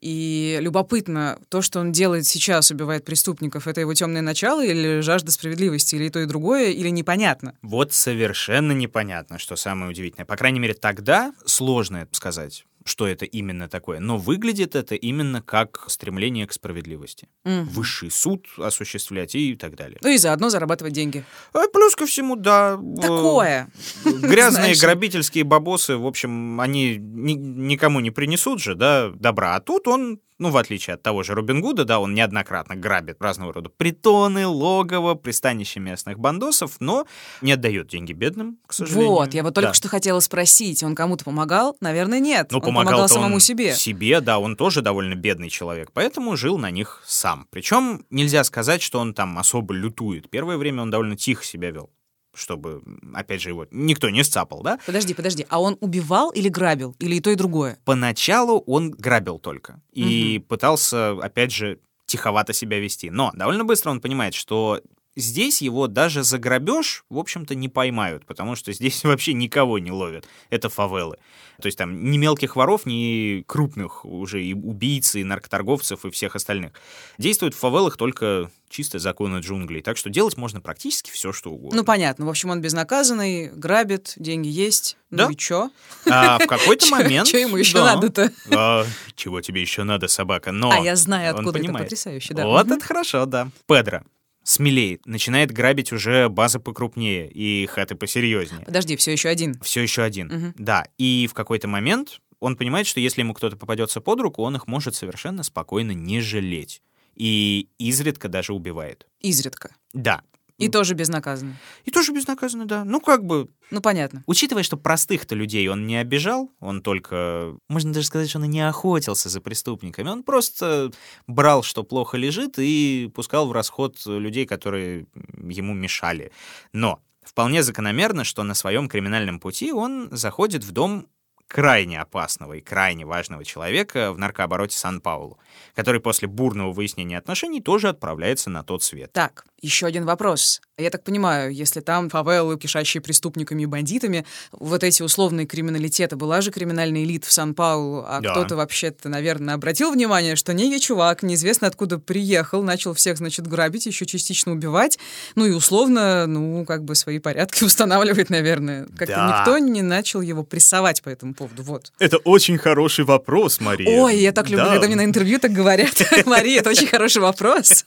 [0.00, 5.30] И любопытно, то, что он делает сейчас, убивает преступников, это его темное начало или жажда
[5.30, 7.54] справедливости, или то и другое, или непонятно?
[7.60, 10.24] Вот совершенно непонятно, что самое удивительное.
[10.24, 15.42] По крайней мере, тогда сложно это сказать что это именно такое, но выглядит это именно
[15.42, 17.28] как стремление к справедливости.
[17.44, 17.64] Mm.
[17.64, 19.98] Высший суд осуществлять и так далее.
[20.02, 21.24] Ну и заодно зарабатывать деньги.
[21.52, 22.78] А плюс ко всему, да.
[23.00, 23.70] Такое.
[24.04, 29.56] Грязные грабительские бабосы, в общем, они ни, никому не принесут же, да, добра.
[29.56, 33.20] А тут он ну, в отличие от того же Робин Гуда, да, он неоднократно грабит
[33.20, 37.06] разного рода притоны, логово, пристанище местных бандосов, но
[37.42, 39.10] не отдает деньги бедным, к сожалению.
[39.10, 39.74] Вот, я вот только да.
[39.74, 41.76] что хотела спросить, он кому-то помогал?
[41.80, 42.50] Наверное, нет.
[42.50, 43.74] Ну, он помогал, помогал самому он себе.
[43.74, 47.46] Себе, да, он тоже довольно бедный человек, поэтому жил на них сам.
[47.50, 50.30] Причем нельзя сказать, что он там особо лютует.
[50.30, 51.90] Первое время он довольно тихо себя вел
[52.34, 52.82] чтобы,
[53.14, 54.78] опять же, его никто не сцапал, да?
[54.86, 56.94] Подожди, подожди, а он убивал или грабил?
[56.98, 57.78] Или и то, и другое?
[57.84, 59.80] Поначалу он грабил только.
[59.92, 60.48] И угу.
[60.48, 63.10] пытался, опять же, тиховато себя вести.
[63.10, 64.80] Но довольно быстро он понимает, что
[65.16, 69.90] Здесь его даже за грабеж, в общем-то, не поймают, потому что здесь вообще никого не
[69.90, 70.26] ловят.
[70.50, 71.16] Это фавелы.
[71.60, 76.36] То есть там ни мелких воров, ни крупных уже и убийц, и наркоторговцев, и всех
[76.36, 76.72] остальных.
[77.18, 79.82] Действуют в фавелах только чисто законы джунглей.
[79.82, 81.76] Так что делать можно практически все, что угодно.
[81.76, 82.24] Ну, понятно.
[82.24, 84.96] В общем, он безнаказанный, грабит, деньги есть.
[85.10, 85.26] Да.
[85.26, 85.70] Ну и чё?
[86.08, 87.26] А в какой-то момент...
[87.26, 88.32] Что ему еще надо-то?
[88.50, 90.52] А, чего тебе еще надо, собака?
[90.52, 92.46] Но А я знаю, откуда это потрясающе, да.
[92.46, 93.50] Вот это хорошо, да.
[93.66, 94.02] Педро
[94.42, 98.64] смелеет, начинает грабить уже базы покрупнее и хаты посерьезнее.
[98.64, 99.60] Подожди, все еще один.
[99.60, 100.28] Все еще один.
[100.28, 100.54] Мгм.
[100.56, 100.84] Да.
[100.98, 104.66] И в какой-то момент он понимает, что если ему кто-то попадется под руку, он их
[104.66, 106.82] может совершенно спокойно не жалеть.
[107.14, 109.06] И изредка даже убивает.
[109.20, 109.74] Изредка.
[109.92, 110.22] Да.
[110.60, 111.56] И тоже безнаказанно.
[111.84, 112.84] И тоже безнаказанно, да.
[112.84, 114.22] Ну, как бы, Ну, понятно.
[114.26, 118.48] Учитывая, что простых-то людей он не обижал, он только, можно даже сказать, что он и
[118.48, 120.90] не охотился за преступниками, он просто
[121.26, 125.06] брал, что плохо лежит, и пускал в расход людей, которые
[125.42, 126.32] ему мешали.
[126.72, 131.06] Но вполне закономерно, что на своем криминальном пути он заходит в дом
[131.50, 135.36] крайне опасного и крайне важного человека в наркообороте Сан-Паулу,
[135.74, 139.10] который после бурного выяснения отношений тоже отправляется на тот свет.
[139.12, 140.60] Так, еще один вопрос.
[140.78, 146.40] Я так понимаю, если там фавелы, кишащие преступниками и бандитами, вот эти условные криминалитеты, была
[146.40, 148.30] же криминальная элита в Сан-Паулу, а Да.
[148.30, 153.86] кто-то вообще-то, наверное, обратил внимание, что некий чувак, неизвестно откуда приехал, начал всех, значит, грабить,
[153.86, 154.98] еще частично убивать,
[155.34, 158.86] ну и условно, ну, как бы свои порядки устанавливает, наверное.
[158.96, 159.38] Как-то Да.
[159.40, 161.92] никто не начал его прессовать по этому поводу, вот.
[161.98, 164.02] Это очень хороший вопрос, Мария.
[164.02, 165.94] Ой, я так люблю, когда мне на интервью так говорят.
[166.26, 167.84] Мария, это очень хороший вопрос.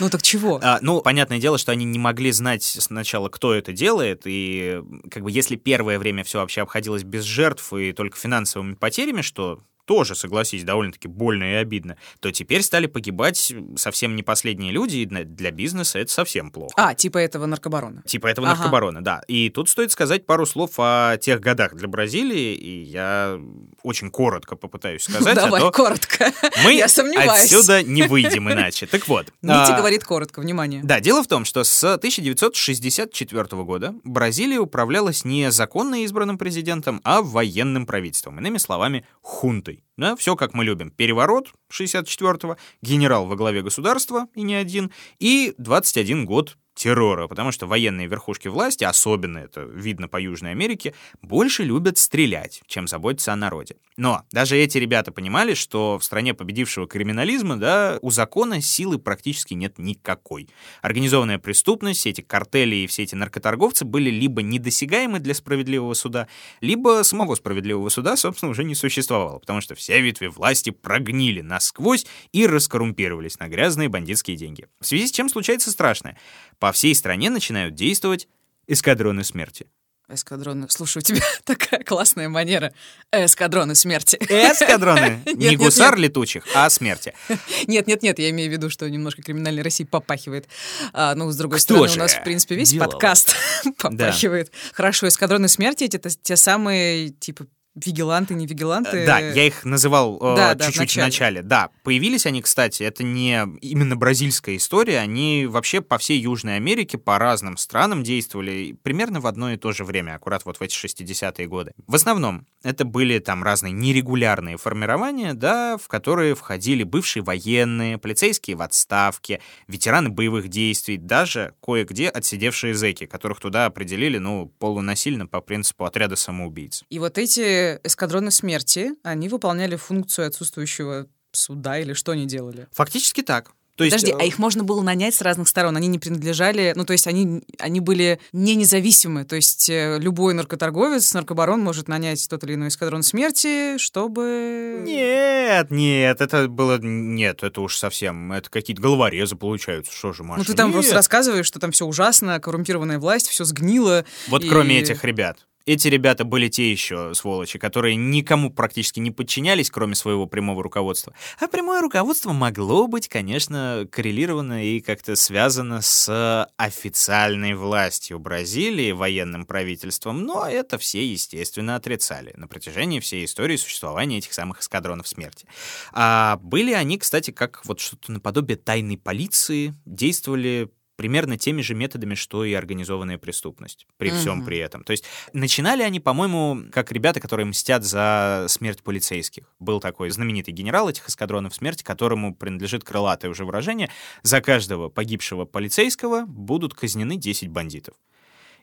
[0.00, 0.58] Ну так чего?
[0.62, 5.22] А, ну, понятное дело, что они не могли знать сначала, кто это делает, и как
[5.22, 10.14] бы если первое время все вообще обходилось без жертв и только финансовыми потерями, что тоже,
[10.14, 15.50] согласись, довольно-таки больно и обидно, то теперь стали погибать совсем не последние люди, и для-
[15.50, 16.74] бизнеса это совсем плохо.
[16.76, 18.02] А, типа этого наркобарона.
[18.04, 18.56] Типа этого Ага.
[18.58, 19.22] наркобарона, да.
[19.28, 23.40] И тут стоит сказать пару слов о тех годах для Бразилии, и я
[23.82, 26.30] очень коротко попытаюсь сказать, а Давай, то коротко.
[26.64, 27.44] мы Я сомневаюсь.
[27.44, 28.86] отсюда не выйдем иначе.
[28.86, 29.26] Так вот.
[29.42, 30.82] Нити а, говорит коротко, внимание.
[30.84, 37.22] да, дело в том, что с 1964 года Бразилия управлялась не законно избранным президентом, а
[37.22, 38.38] военным правительством.
[38.38, 39.77] Иными словами, хунтой.
[39.96, 40.90] Да, все как мы любим.
[40.90, 47.66] Переворот 64-го, генерал во главе государства, и не один, и 21 год террора, потому что
[47.66, 53.36] военные верхушки власти, особенно это видно по Южной Америке, больше любят стрелять, чем заботиться о
[53.36, 53.76] народе.
[53.96, 59.54] Но даже эти ребята понимали, что в стране победившего криминализма, да, у закона силы практически
[59.54, 60.48] нет никакой.
[60.80, 66.28] Организованная преступность, все эти картели и все эти наркоторговцы были либо недосягаемы для справедливого суда,
[66.60, 72.06] либо самого справедливого суда, собственно, уже не существовало, потому что все ветви власти прогнили насквозь
[72.30, 74.68] и раскоррумпировались на грязные бандитские деньги.
[74.80, 76.16] В связи с чем случается страшное.
[76.60, 78.28] По всей стране начинают действовать
[78.66, 79.66] эскадроны смерти.
[80.10, 80.66] Эскадроны.
[80.70, 82.72] Слушай, у тебя такая классная манера.
[83.12, 84.16] Эскадроны смерти.
[84.16, 85.22] Эскадроны!
[85.34, 87.12] Не гусар летучих, а смерти.
[87.66, 90.48] Нет, нет, нет, я имею в виду, что немножко криминальной России попахивает.
[90.92, 93.34] А, ну, с другой Кто стороны, у нас, в принципе, весь делал подкаст
[93.76, 94.50] попахивает.
[94.72, 97.46] Хорошо, эскадроны смерти это те самые, типа,
[97.84, 99.06] вигиланты, не вигиланты.
[99.06, 101.06] Да, я их называл э, Да, да, в чуть-чуть в начале.
[101.06, 101.42] начале.
[101.42, 106.98] Да, появились они, кстати, это не именно бразильская история, они вообще по всей Южной Америке,
[106.98, 110.74] по разным странам действовали примерно в одно и то же время, аккурат вот в эти
[110.74, 111.72] 60-е годы.
[111.86, 118.56] В основном это были там разные нерегулярные формирования, да, в которые входили бывшие военные, полицейские
[118.56, 125.40] в отставке, ветераны боевых действий, даже кое-где отсидевшие зэки, которых туда определили, ну, полунасильно по
[125.40, 126.84] принципу отряда самоубийц.
[126.88, 132.66] И вот эти эскадроны смерти, они выполняли функцию отсутствующего суда или что они делали?
[132.72, 133.52] Фактически так.
[133.78, 135.76] То есть, Подожди, э, а их можно было нанять с разных сторон?
[135.76, 139.24] Они не принадлежали, ну, то есть они, они были не независимы.
[139.24, 144.82] То есть э, любой наркоторговец, наркобарон может нанять тот или иной эскадрон смерти, чтобы...
[144.84, 146.78] Нет, нет, это было...
[146.78, 148.32] Нет, это уж совсем...
[148.32, 149.92] Это какие-то головорезы получаются.
[149.92, 150.40] Что же, Маша?
[150.40, 150.74] Ну, ты там Нет.
[150.74, 154.04] просто рассказываешь, что там все ужасно, коррумпированная власть, все сгнило.
[154.26, 155.46] Вот и- кроме этих ребят.
[155.68, 161.12] Эти ребята были те еще сволочи, которые никому практически не подчинялись, кроме своего прямого руководства.
[161.38, 169.44] А прямое руководство могло быть, конечно, коррелировано и как-то связано с официальной властью Бразилии, военным
[169.44, 175.46] правительством, но это все, естественно, отрицали на протяжении всей истории существования этих самых эскадронов смерти.
[175.92, 182.16] А были они, кстати, как вот что-то наподобие тайной полиции, действовали примерно теми же методами,
[182.16, 184.82] что и организованная преступность, при всем при этом.
[184.82, 189.44] То есть начинали они, по-моему, как ребята, которые мстят за смерть полицейских.
[189.60, 193.90] Был такой знаменитый генерал этих эскадронов смерти, которому принадлежит крылатое уже выражение
[194.24, 197.94] «За каждого погибшего полицейского будут казнены 10 бандитов».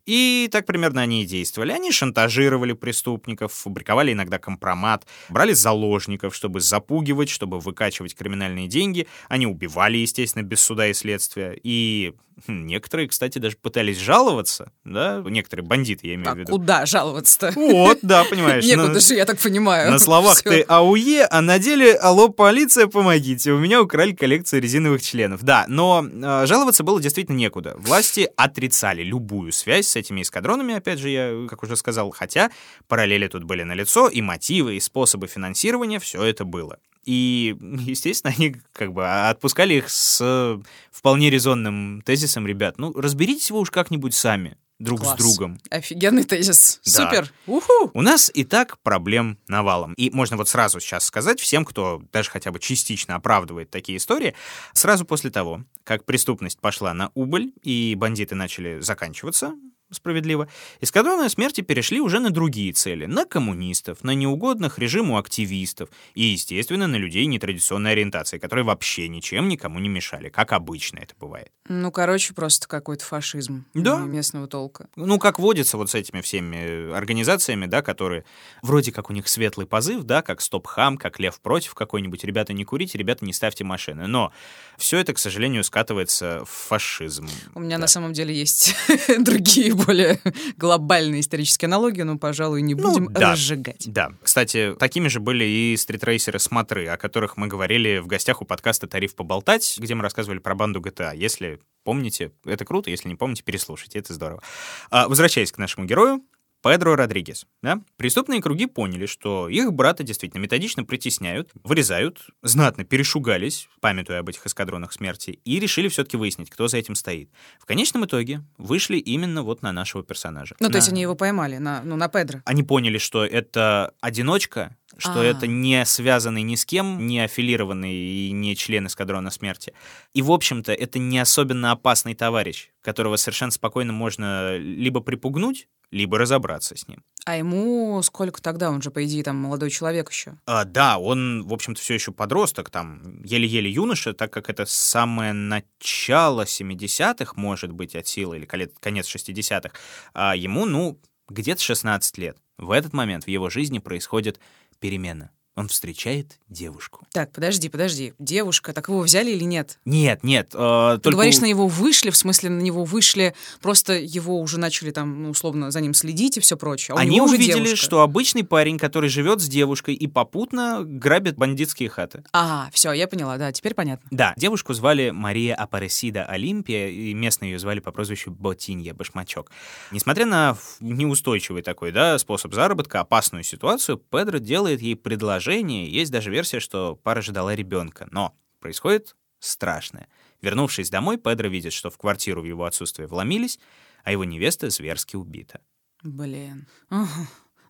[0.06, 1.72] И так примерно они и действовали.
[1.72, 9.08] Они шантажировали преступников, фабриковали иногда компромат, брали заложников, чтобы запугивать, чтобы выкачивать криминальные деньги.
[9.30, 11.58] Они убивали, естественно, без суда и следствия.
[11.63, 12.13] И
[12.48, 16.51] некоторые, кстати, даже пытались жаловаться, да, некоторые бандиты, я имею а в виду.
[16.51, 17.53] куда жаловаться-то?
[17.56, 18.66] Вот, да, понимаешь.
[18.66, 19.91] Некуда же, я так понимаю.
[19.91, 25.01] На словах ты АУЕ, а на деле алло, полиция, помогите, у меня украли коллекцию резиновых
[25.01, 25.43] членов.
[25.43, 27.76] Да, но э, жаловаться было действительно некуда.
[27.78, 32.52] Власти отрицали любую связь с этими эскадронами, опять же, я, как уже сказал, хотя
[32.88, 36.80] параллели тут были налицо, и мотивы, и способы финансирования, все это было.
[37.06, 40.60] И, естественно, они как бы отпускали их с
[40.91, 45.16] вполне резонным тезисом, ребят, ну, разберитесь вы уж как-нибудь сами друг Класс.
[45.16, 45.60] с другом.
[45.70, 46.82] Офигенный тезис.
[46.84, 46.91] Да.
[46.91, 47.34] Супер.
[47.48, 47.91] Уху.
[47.93, 49.93] У нас и так проблем навалом.
[49.93, 54.36] И можно вот сразу сейчас сказать всем, кто даже хотя бы частично оправдывает такие истории,
[54.74, 59.54] сразу после того, как преступность пошла на убыль и бандиты начали заканчиваться,
[59.96, 60.48] справедливо,
[60.82, 66.88] эскадроны смерти перешли уже на другие цели, на коммунистов, на неугодных режиму активистов и, естественно,
[66.88, 71.50] на людей нетрадиционной ориентации, которые вообще ничем никому не мешали, как обычно это бывает.
[71.68, 73.98] Ну, короче, просто какой-то фашизм Да.
[74.00, 74.88] местного толка.
[74.96, 78.24] Ну, как водится вот с этими всеми организациями, да, которые
[78.62, 82.66] вроде как у них светлый позыв, да, как Стоп-Хам, как Лев против какой-нибудь, ребята не
[82.66, 84.08] курите, ребята не ставьте машины.
[84.08, 84.32] Но
[84.78, 87.28] все это, к сожалению, скатывается в фашизм.
[87.56, 87.82] У меня Да.
[87.82, 88.76] на самом деле есть
[89.20, 90.20] другие более
[90.58, 93.32] глобальные исторические аналогии, но, пожалуй, не Ну, будем да.
[93.34, 93.84] разжигать.
[93.88, 98.46] Да, кстати, такими же были и стритрейсеры Смотры, о которых мы говорили в гостях у
[98.46, 101.16] подкаста «Тариф поболтать», где мы рассказывали про банду GTA.
[101.16, 104.42] Если помните, это круто, если не помните, переслушайте, это здорово.
[104.90, 106.22] А, возвращаясь к нашему герою,
[106.66, 107.45] Педро Родригес.
[107.61, 107.80] Да?
[107.95, 114.47] Преступные круги поняли, что их брата действительно методично притесняют, вырезают, знатно перешугались, памятуя об этих
[114.47, 117.30] эскадронах смерти, и решили все-таки выяснить, кто за этим стоит.
[117.59, 120.55] В конечном итоге вышли именно вот на нашего персонажа.
[120.59, 122.39] Ну, то На- есть они его поймали, на, ну, на Педро.
[122.45, 125.24] они поняли, что это одиночка, что А.
[125.24, 129.74] это не связанный ни с кем, не аффилированный и не член эскадрона смерти.
[130.13, 136.18] И, в общем-то, это не особенно опасный товарищ, которого совершенно спокойно можно либо припугнуть, либо
[136.18, 137.04] разобраться с ним.
[137.26, 138.70] А ему сколько тогда?
[138.70, 140.38] Он же, по идее, там молодой человек еще.
[140.46, 145.32] А, да, он, в общем-то, все еще подросток, там, еле-еле юноша, так как это самое
[145.32, 149.74] начало 70-х, может быть, от силы, или конец 60-х,
[150.14, 152.38] а ему, ну, где-то 16 лет.
[152.58, 154.39] В этот момент в его жизни происходит
[154.80, 155.32] перемена.
[155.56, 157.08] Он встречает девушку.
[157.14, 158.14] Так, подожди, подожди.
[158.20, 159.80] Девушка, так его взяли или нет?
[159.86, 161.12] Нет, нет, э, Ты только...
[161.12, 165.30] говоришь, на него вышли, в смысле, на него вышли, просто его уже начали там, ну,
[165.30, 166.95] условно, за ним следить и все прочее.
[166.97, 167.76] А Они увидели, девушка.
[167.78, 172.26] что обычный парень, который живет с девушкой и попутно грабит бандитские хаты.
[172.34, 174.06] А, все, я поняла, да, теперь понятно.
[174.12, 179.51] Да, девушку звали Мария Апаресида Олимпия, и местные ее звали по прозвищу Ботинья, Башмачок.
[179.91, 185.45] Несмотря на неустойчивый такой, да, способ заработка, опасную ситуацию, Педро делает ей предложение.
[185.54, 188.08] Есть даже версия, что пара ждала ребенка.
[188.12, 190.08] Но происходит страшное.
[190.41, 193.60] Вернувшись домой, Педро видит, что в квартиру в его отсутствие вломились,
[194.04, 195.60] а его невеста зверски убита.
[196.04, 196.68] Блин.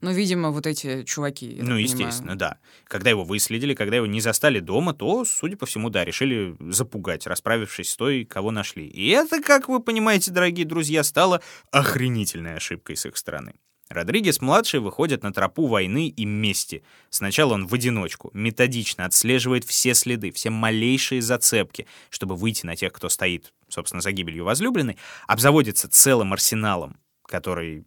[0.02, 1.48] Ну, видимо, вот эти чуваки.
[1.48, 1.82] ну, понимаю.
[1.82, 2.60] естественно, да.
[2.84, 7.26] Когда его выследили, когда его не застали дома, то, судя по всему, да, решили запугать,
[7.26, 8.86] расправившись с той, кого нашли.
[8.86, 13.56] И это, как вы понимаете, дорогие друзья, стало охренительной ошибкой с их стороны.
[13.90, 16.84] Родригес-младший выходит на тропу войны и мести.
[17.10, 22.92] Сначала он в одиночку, методично отслеживает все следы, все малейшие зацепки, чтобы выйти на тех,
[22.94, 27.86] кто стоит, собственно, за гибелью возлюбленной, обзаводится целым арсеналом который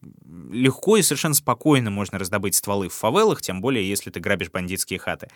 [0.50, 4.98] легко и совершенно спокойно можно раздобыть стволы в фавелах, тем более, если ты грабишь бандитские
[4.98, 5.28] хаты.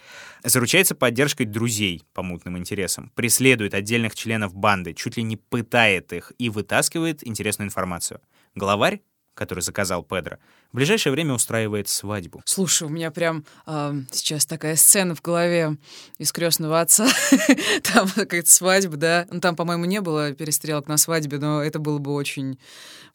[0.42, 6.32] Заручается поддержкой друзей по мутным интересам, преследует отдельных членов банды, чуть ли не пытает их
[6.38, 8.20] и вытаскивает интересную информацию.
[8.54, 9.00] Главарь,
[9.34, 10.36] который заказал Педро,
[10.72, 12.42] в ближайшее время устраивает свадьбу.
[12.44, 15.76] Слушай, у меня прям а, сейчас такая сцена в голове
[16.18, 17.08] из крестного отца.
[17.92, 19.26] там какая-то свадьба, да.
[19.30, 22.58] Ну, там, по-моему, не было перестрелок на свадьбе, но это было бы очень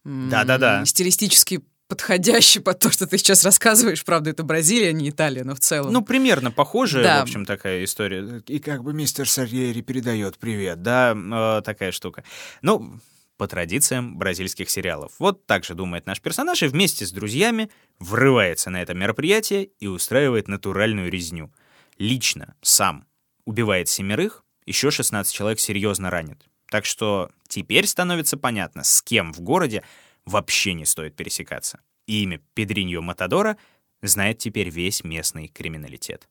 [0.04, 0.86] Да-да-да.
[0.86, 4.04] стилистически подходящий под то, что ты сейчас рассказываешь.
[4.04, 5.94] Правда, это Бразилия, а не Италия, но в целом.
[5.94, 7.20] Ну, примерно похожая, Да.
[7.20, 8.42] в общем, такая история.
[8.48, 12.24] И как бы мистер Сарьери передает привет, да, э, такая штука.
[12.62, 13.00] Ну,
[13.38, 15.14] по традициям бразильских сериалов.
[15.20, 17.70] Вот так же думает наш персонаж и вместе с друзьями
[18.00, 21.54] врывается на это мероприятие и устраивает натуральную резню.
[21.98, 23.08] Лично, сам,
[23.46, 26.44] убивает семерых, еще 16 человек серьезно ранит.
[26.70, 29.84] Так что теперь становится понятно, с кем в городе
[30.26, 31.80] вообще не стоит пересекаться.
[32.06, 33.58] И имя Педриньо Матадора
[34.02, 36.28] знает теперь весь местный криминалитет.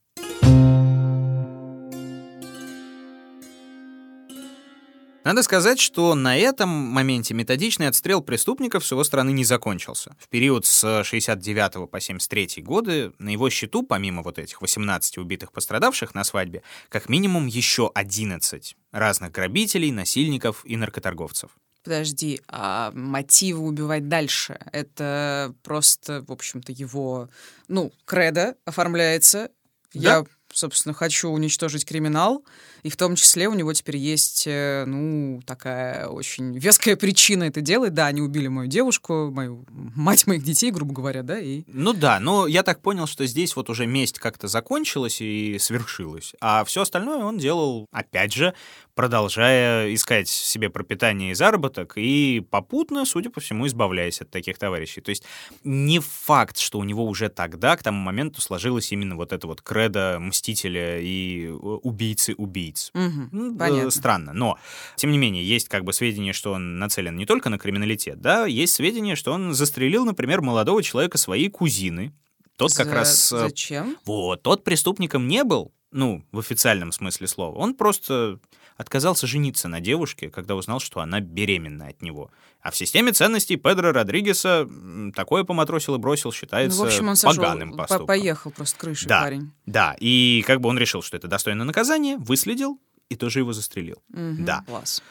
[5.27, 10.15] Надо сказать, что на этом моменте методичный отстрел преступников с его стороны не закончился.
[10.21, 15.51] В период с 69 по 73 годы на его счету, помимо вот этих 18 убитых
[15.51, 21.51] пострадавших на свадьбе, как минимум еще 11 разных грабителей, насильников и наркоторговцев.
[21.83, 24.61] Подожди, а мотивы убивать дальше?
[24.71, 27.31] Это просто, в общем-то, его,
[27.67, 29.51] ну, кредо оформляется.
[29.93, 30.19] Да?
[30.19, 32.45] Я собственно, хочу уничтожить криминал,
[32.83, 37.61] и в том числе у него теперь есть, э, ну, такая очень веская причина это
[37.61, 37.95] делать.
[37.95, 41.63] Да, они убили мою девушку, мою мать моих детей, грубо говоря, да, и...
[41.67, 46.35] Ну да, но я так понял, что здесь вот уже месть как-то закончилась и свершилась,
[46.41, 48.55] а все остальное он делал, опять же,
[48.97, 55.03] продолжая искать себе пропитание и заработок, и попутно, судя по всему, избавляясь от таких товарищей.
[55.03, 55.23] То есть
[55.65, 59.61] не факт, что у него уже тогда, к тому моменту, сложилось именно вот это вот
[59.61, 62.91] кредо мстителя и э, убийцы убийц.
[62.95, 63.91] Угу, понятно.
[63.91, 64.33] Странно.
[64.33, 64.59] Но,
[64.97, 68.45] тем не менее, есть как бы сведения, что он нацелен не только на криминалитет, да,
[68.47, 72.13] есть сведения, что он застрелил, например, молодого человека своей кузины,
[72.57, 72.95] тот как За...
[72.95, 73.33] раз...
[73.33, 73.97] Э, зачем?
[74.05, 77.57] Вот, тот преступником не был, ну, в официальном смысле слова.
[77.57, 78.39] Он просто
[78.77, 82.31] отказался жениться на девушке, когда узнал, что она беременна от него.
[82.61, 84.69] А в системе ценностей Педро Родригеса
[85.15, 88.07] такое поматросил и бросил, считается ну, в общем, он поганым сошел, поступком.
[88.07, 89.53] поехал просто крышей да, парень.
[89.67, 94.03] Да, и как бы он решил, что это достойно наказания, выследил и тоже его застрелил.
[94.11, 94.63] Угу, да.
[94.67, 95.03] Класс.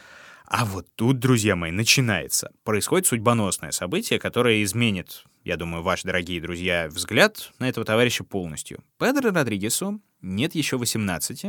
[0.48, 2.52] А вот тут, друзья мои, начинается.
[2.64, 8.84] Происходит судьбоносное событие, которое изменит, я думаю, ваш, дорогие друзья, взгляд на этого товарища полностью.
[9.00, 11.46] Педро Родригесу нет еще 18,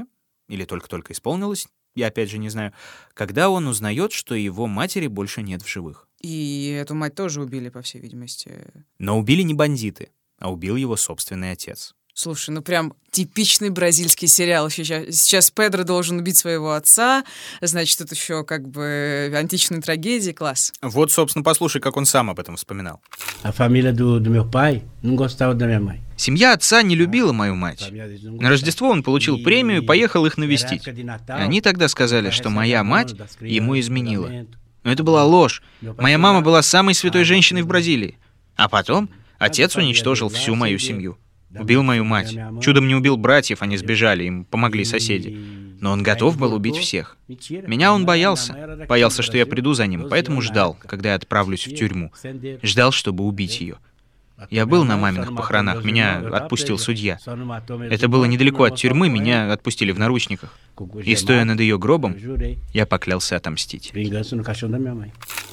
[0.49, 2.73] или только-только исполнилось, я опять же не знаю,
[3.15, 6.09] когда он узнает, что его матери больше нет в живых.
[6.21, 8.53] И эту мать тоже убили, по всей видимости.
[8.99, 11.95] Но убили не бандиты, а убил его собственный отец.
[12.15, 14.71] Слушай, ну прям типичный бразильский сериал.
[14.71, 17.25] Сейчас, сейчас Педро должен убить своего отца,
[17.61, 20.73] значит, тут еще как бы античные трагедии, класс.
[20.81, 23.03] Вот, собственно, послушай, как он сам об этом вспоминал.
[23.43, 26.06] А фамилия do, do meu pai não gostava da minha mãe.
[26.17, 27.91] Семья отца не любила мою мать.
[27.93, 30.89] На Рождество он получил премию и поехал их навестить.
[31.29, 34.47] Они тогда сказали, что моя мать ему изменила.
[34.83, 35.63] Но это была ложь.
[35.99, 38.19] Моя мама была самой святой женщиной в Бразилии.
[38.57, 41.19] А потом отец уничтожил всю мою семью.
[41.59, 42.37] Убил мою мать.
[42.61, 45.39] Чудом не убил братьев, они сбежали, им помогли соседи.
[45.81, 47.17] Но он готов был убить всех.
[47.29, 48.87] Меня он боялся.
[48.89, 52.13] Боялся, что я приду за ним, поэтому ждал, когда я отправлюсь в тюрьму.
[52.63, 53.77] Ждал, чтобы убить ее.
[54.51, 57.19] Я был на маминых похоронах, меня отпустил судья.
[57.91, 60.59] Это было недалеко от тюрьмы, меня отпустили в наручниках.
[61.05, 62.17] И стоя над ее гробом,
[62.73, 63.93] я поклялся отомстить.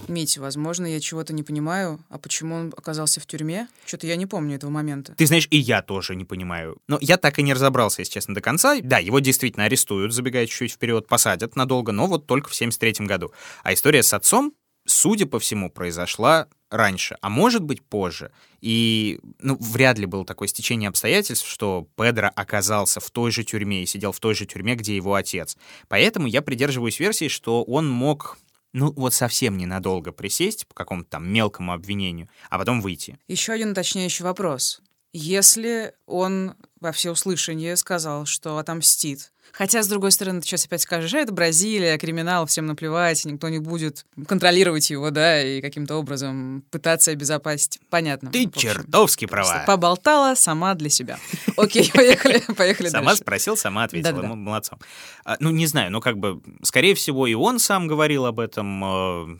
[0.08, 3.68] Митя, возможно, я чего-то не понимаю, а почему он оказался в тюрьме?
[3.86, 5.14] Что-то я не помню этого момента.
[5.16, 6.78] Ты знаешь, и я тоже не понимаю.
[6.88, 8.78] Но я так и не разобрался, если честно, до конца.
[8.84, 13.32] Да, его действительно арестуют, забегая чуть-чуть вперед, посадят надолго, но вот только в 73 году.
[13.64, 14.54] А история с отцом,
[14.86, 18.32] судя по всему, произошла раньше, а может быть позже.
[18.60, 23.84] И ну, вряд ли было такое стечение обстоятельств, что Педро оказался в той же тюрьме
[23.84, 25.58] и сидел в той же тюрьме, где его отец.
[25.88, 28.38] Поэтому я придерживаюсь версии, что он мог
[28.74, 33.20] ну вот совсем ненадолго присесть по какому-то там мелкому обвинению, а потом выйти.
[33.28, 34.82] Еще один уточняющий вопрос.
[35.12, 41.14] Если он во всеуслышание сказал, что отомстит, Хотя, с другой стороны, ты сейчас опять скажешь,
[41.14, 46.64] а это Бразилия, криминал, всем наплевать, никто не будет контролировать его, да, и каким-то образом
[46.72, 47.80] пытаться обезопасить.
[47.90, 48.32] Понятно.
[48.32, 49.64] Ты чертовски права.
[49.68, 51.20] Поболтала сама для себя.
[51.56, 54.22] Окей, поехали, поехали Сама спросил, сама ответила.
[54.22, 54.80] Да, Молодцом.
[55.24, 58.84] А, ну, не знаю, ну, как бы, скорее всего, и он сам говорил об этом,
[58.84, 59.40] э,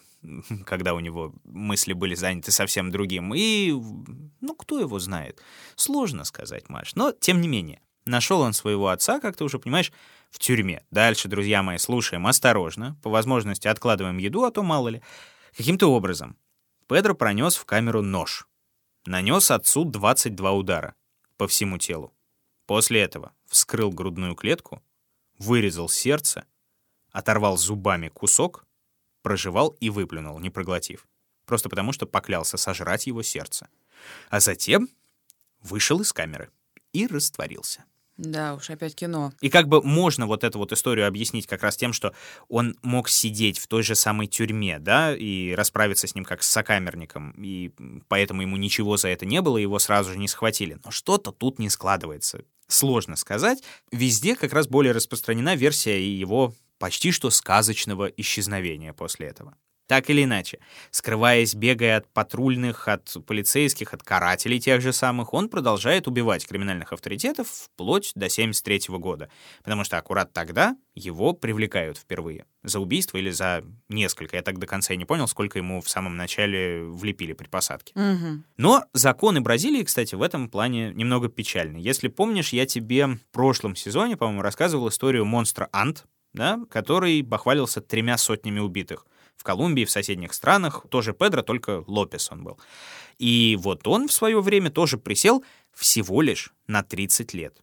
[0.66, 3.34] когда у него мысли были заняты совсем другим.
[3.34, 3.72] И,
[4.42, 5.42] ну, кто его знает?
[5.76, 6.96] Сложно сказать, Маш.
[6.96, 9.92] Но, тем не менее, Нашел он своего отца, как ты уже понимаешь,
[10.30, 10.84] в тюрьме.
[10.92, 12.98] Дальше, друзья мои, слушаем осторожно.
[13.02, 15.02] По возможности откладываем еду, а то мало ли.
[15.56, 16.38] Каким-то образом
[16.88, 18.48] Педро пронес в камеру нож.
[19.06, 20.96] Нанес отцу 22 удара
[21.38, 22.14] по всему телу.
[22.66, 24.82] После этого вскрыл грудную клетку,
[25.38, 26.46] вырезал сердце,
[27.12, 28.66] оторвал зубами кусок,
[29.22, 31.08] прожевал и выплюнул, не проглотив.
[31.46, 33.70] Просто потому, что поклялся сожрать его сердце.
[34.30, 34.90] А затем
[35.62, 36.50] вышел из камеры
[36.92, 37.86] и растворился.
[38.18, 39.34] Да уж, опять кино.
[39.42, 42.14] И как бы можно вот эту вот историю объяснить как раз тем, что
[42.48, 46.50] он мог сидеть в той же самой тюрьме, да, и расправиться с ним как с
[46.50, 47.72] сокамерником, и
[48.08, 50.78] поэтому ему ничего за это не было, его сразу же не схватили.
[50.86, 52.44] Но что-то тут не складывается.
[52.68, 53.64] Сложно сказать.
[53.92, 59.56] Везде как раз более распространена версия его почти что сказочного исчезновения после этого.
[59.88, 60.60] Так или иначе,
[60.92, 66.94] скрываясь, бегая от патрульных, от полицейских, от карателей тех же самых, он продолжает убивать криминальных
[66.94, 69.30] авторитетов вплоть до 73 года,
[69.64, 74.38] потому что аккурат тогда его привлекают впервые за убийство или за несколько.
[74.38, 77.94] Я так до конца и не понял, сколько ему в самом начале влепили при посадке.
[77.96, 78.44] Угу.
[78.58, 81.78] Но законы Бразилии, кстати, в этом плане немного печальны.
[81.78, 87.82] Если помнишь, я тебе в прошлом сезоне, по-моему, рассказывал историю монстра Ант, да, который бахвалился
[87.82, 89.06] тремя сотнями убитых
[89.36, 92.60] в Колумбии, в соседних странах, тоже Педро, только Лопес он был.
[93.20, 97.58] И вот он в свое время тоже присел всего лишь на 30 лет.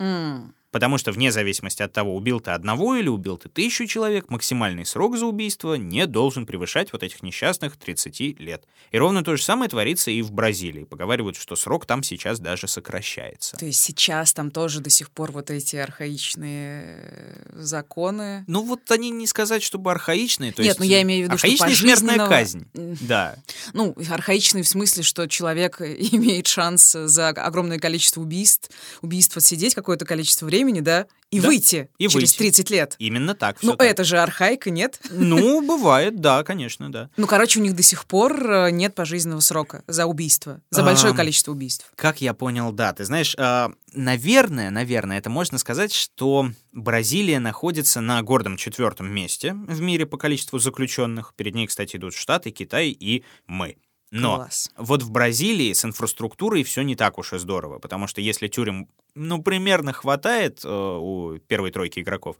[0.00, 0.54] М.
[0.74, 4.84] Потому что вне зависимости от того, убил ты одного или убил ты тысячу человек, максимальный
[4.84, 8.64] срок за убийство не должен превышать вот этих несчастных 30 лет.
[8.90, 10.82] И ровно то же самое творится и в Бразилии.
[10.82, 13.56] Поговаривают, что срок там сейчас даже сокращается.
[13.56, 18.42] То есть сейчас там тоже до сих пор вот эти архаичные э, законы.
[18.48, 20.50] Ну вот они не сказать, чтобы архаичные.
[20.50, 22.66] То Нет, есть ну я имею в виду, что архаичная смертная пожизненного- казнь.
[22.74, 22.96] М.
[23.02, 23.36] Да.
[23.74, 28.70] Ну, архаичный в смысле, что человек имеет шанс за огромное количество убийств,
[29.02, 32.38] убийств отсидеть какое-то количество времени, да, и Да, выйти и через выйти.
[32.38, 32.96] 30 лет.
[32.98, 33.58] Именно так.
[33.62, 33.88] Ну, так.
[33.88, 35.00] это же архаика, нет?
[35.10, 37.10] Ну, бывает, да, конечно, да.
[37.16, 41.10] Ну, короче, у них до сих пор э, нет пожизненного срока за убийство, за большое
[41.10, 41.16] Ам.
[41.16, 41.90] количество убийств.
[41.96, 42.92] Как я понял, да.
[42.92, 49.54] Ты знаешь, а, наверное, наверное, это можно сказать, что Бразилия находится на гордом четвертом месте
[49.54, 51.34] в мире по количеству заключенных.
[51.34, 53.76] Перед ней, кстати, идут Штаты, Китай и мы.
[54.16, 54.70] Но Класс.
[54.76, 58.88] вот в Бразилии с инфраструктурой все не так уж и здорово, потому что если тюрем,
[59.16, 62.36] ну, примерно хватает э, у первой тройки игроков,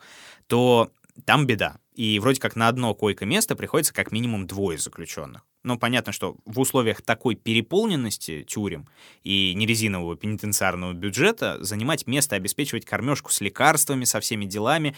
[0.47, 0.93] то
[1.25, 1.79] там беда.
[1.93, 5.43] И вроде как на одно койко-место приходится как минимум двое заключенных.
[5.65, 8.87] Ну, понятно, что в условиях такой переполненности тюрем
[9.23, 14.95] и нерезинового пенитенциарного бюджета занимать место, обеспечивать кормежку с лекарствами, со всеми делами,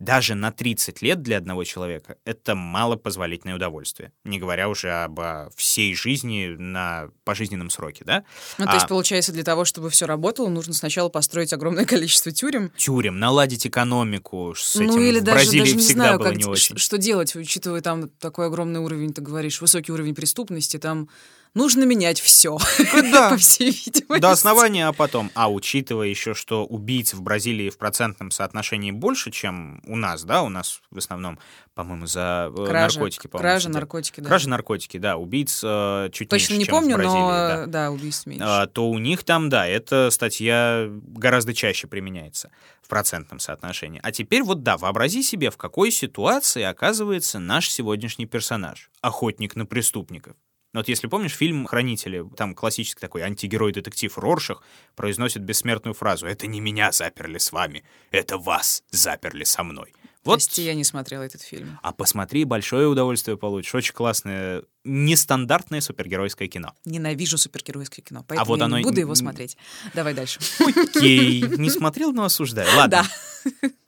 [0.00, 4.12] даже на 30 лет для одного человека— это малопозволительное удовольствие.
[4.24, 8.24] Не говоря уже об а, всей жизни на пожизненном сроке, да?
[8.56, 12.32] Ну, то есть, А- получается, для того, чтобы все работало, нужно сначала построить огромное количество
[12.32, 12.70] тюрем.
[12.76, 16.28] Тюрем, наладить экономику с этим ну, или в даже, Бразилии даже не всегда знаю, было
[16.28, 16.78] как, не очень.
[16.78, 21.08] что делать, учитывая там такой огромный уровень, ты говоришь, высокий уровень преступности, там
[21.54, 22.58] нужно менять все,
[23.12, 23.30] Да.
[23.30, 24.20] по всей видимости.
[24.20, 25.30] До основания, а потом.
[25.34, 30.42] А учитывая еще, что убийц в Бразилии в процентном соотношении больше, чем у нас, да,
[30.42, 31.38] у нас в основном,
[31.74, 33.74] по-моему, за э, Кража, наркотики, по-моему, кража, сидят.
[33.74, 34.28] наркотики, да.
[34.28, 37.66] Кража, наркотики, да, убийц э, чуть Точно меньше, не чем помню, в Бразилии, но да.
[37.66, 38.44] да, убийств меньше.
[38.46, 42.50] А, то у них там, да, эта статья гораздо чаще применяется
[42.82, 44.00] в процентном соотношении.
[44.02, 49.66] А теперь вот да, вообрази себе, в какой ситуации оказывается наш сегодняшний персонаж, охотник на
[49.66, 50.36] преступников.
[50.72, 54.62] Ну Вот если помнишь фильм «Хранители», там классический такой антигерой-детектив Роршах
[54.94, 59.92] произносит бессмертную фразу «Это не меня заперли с вами, это вас заперли со мной».
[60.22, 61.78] Вот Прости, я не смотрела этот фильм.
[61.82, 63.74] а посмотри, большое удовольствие получишь.
[63.74, 66.74] Очень классное, нестандартное супергеройское кино.
[66.84, 69.56] Ненавижу супергеройское кино, поэтому вот я оно не буду его смотреть.
[69.94, 70.38] Давай дальше.
[70.60, 72.68] Окей, не смотрел, но осуждаю.
[72.76, 73.02] Ладно.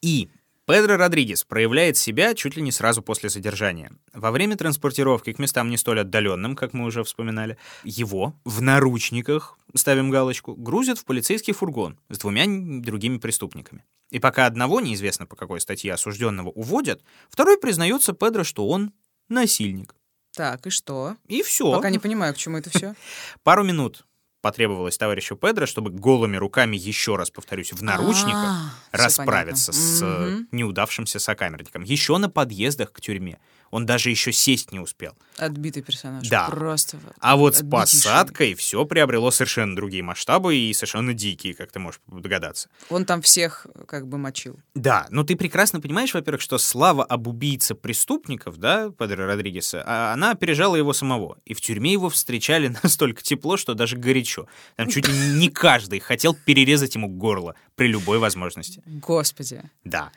[0.01, 0.31] И
[0.65, 3.91] Педро Родригес проявляет себя чуть ли не сразу после задержания.
[4.13, 9.59] Во время транспортировки к местам не столь отдаленным, как мы уже вспоминали, его в наручниках,
[9.75, 13.85] ставим галочку, грузят в полицейский фургон с двумя другими преступниками.
[14.11, 18.93] И пока одного, неизвестно по какой статье осужденного, уводят, второй признается Педро, что он
[19.29, 19.97] насильник.
[20.37, 21.17] Так, и что?
[21.27, 21.73] И все.
[21.73, 22.95] Пока не понимаю, к чему это все.
[23.43, 24.07] Пару минут
[24.43, 30.03] потребовалось товарищу Педро, чтобы голыми руками, еще раз повторюсь, в наручниках А, расправиться с
[30.51, 31.83] неудавшимся сокамерником.
[31.83, 33.39] Еще на подъездах к тюрьме.
[33.73, 35.17] Он даже еще сесть не успел.
[35.39, 36.29] Отбитый персонаж.
[36.29, 36.47] Да.
[36.49, 36.99] Просто.
[37.21, 42.01] А вот с посадкой все приобрело совершенно другие масштабы и совершенно дикие, как ты можешь
[42.07, 42.69] догадаться.
[42.91, 44.61] Он там всех как бы мочил.
[44.75, 50.13] Да, но ты прекрасно понимаешь, во-первых, что слава об убийце преступников, да, Педро Родригеса, а
[50.13, 51.39] она опережала его самого.
[51.47, 54.49] И в тюрьме его встречали настолько тепло, что даже горячо.
[54.77, 58.83] Там чуть ли не каждый хотел перерезать ему горло при любой возможности.
[58.85, 59.63] Господи.
[59.83, 60.13] Да.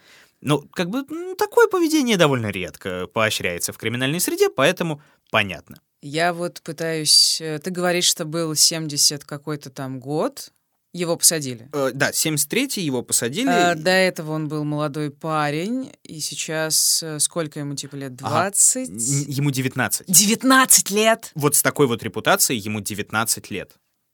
[0.45, 5.81] Ну, как бы м, такое поведение довольно редко поощряется в криминальной среде, поэтому понятно.
[6.01, 7.41] Я вот пытаюсь...
[7.41, 10.51] э, Ты говоришь, что был 70 какой-то там год.
[10.93, 11.67] Его посадили.
[11.73, 13.49] Э, да, 73-й его посадили.
[13.49, 18.13] А, до этого он был молодой парень, и сейчас э, сколько ему, типа, лет?
[18.21, 18.51] Ага.
[18.51, 18.89] 20?
[18.89, 20.05] Н- Ему 19.
[20.07, 21.31] 19 лет!
[21.35, 23.71] Вот с такой вот репутацией ему 19 лет.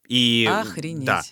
[0.08, 1.06] И, Охренеть.
[1.06, 1.24] Да.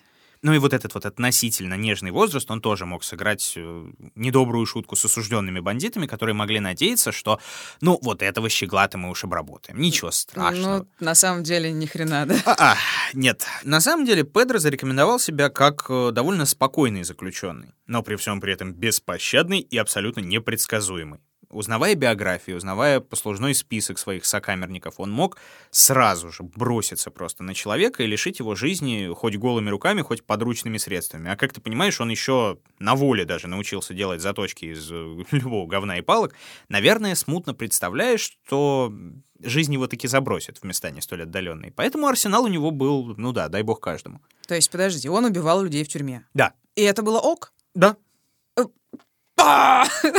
[0.41, 4.95] Ну и вот этот вот относительно нежный возраст, он тоже мог сыграть э, недобрую шутку
[4.95, 7.39] с осужденными бандитами, которые могли надеяться, что,
[7.81, 9.79] ну, вот этого щегла-то мы уж обработаем.
[9.79, 10.77] Ничего страшного.
[10.79, 12.35] Ну, на самом деле, ни хрена, да?
[12.45, 12.77] А-а,
[13.13, 13.45] нет.
[13.63, 18.53] На самом деле Педро зарекомендовал себя как э, довольно спокойный заключенный, но при всем при
[18.53, 21.19] этом беспощадный и абсолютно непредсказуемый.
[21.49, 25.37] Узнавая биографию, узнавая послужной список своих сокамерников, он мог
[25.71, 30.77] сразу же броситься просто на человека и лишить его жизни хоть голыми руками, хоть подручными
[30.77, 31.31] средствами.
[31.31, 35.67] А как ты понимаешь, он еще на воле даже научился делать заточки из э, любого
[35.67, 36.35] говна и палок.
[36.69, 38.93] Наверное, смутно представляешь, что
[39.41, 41.71] жизнь его таки забросит в места не столь отдаленные.
[41.71, 44.21] Поэтому арсенал у него был, ну да, дай бог каждому.
[44.47, 46.25] То есть, подожди, он убивал людей в тюрьме?
[46.33, 46.53] Да.
[46.75, 47.53] И это было ок?
[47.73, 47.97] Да.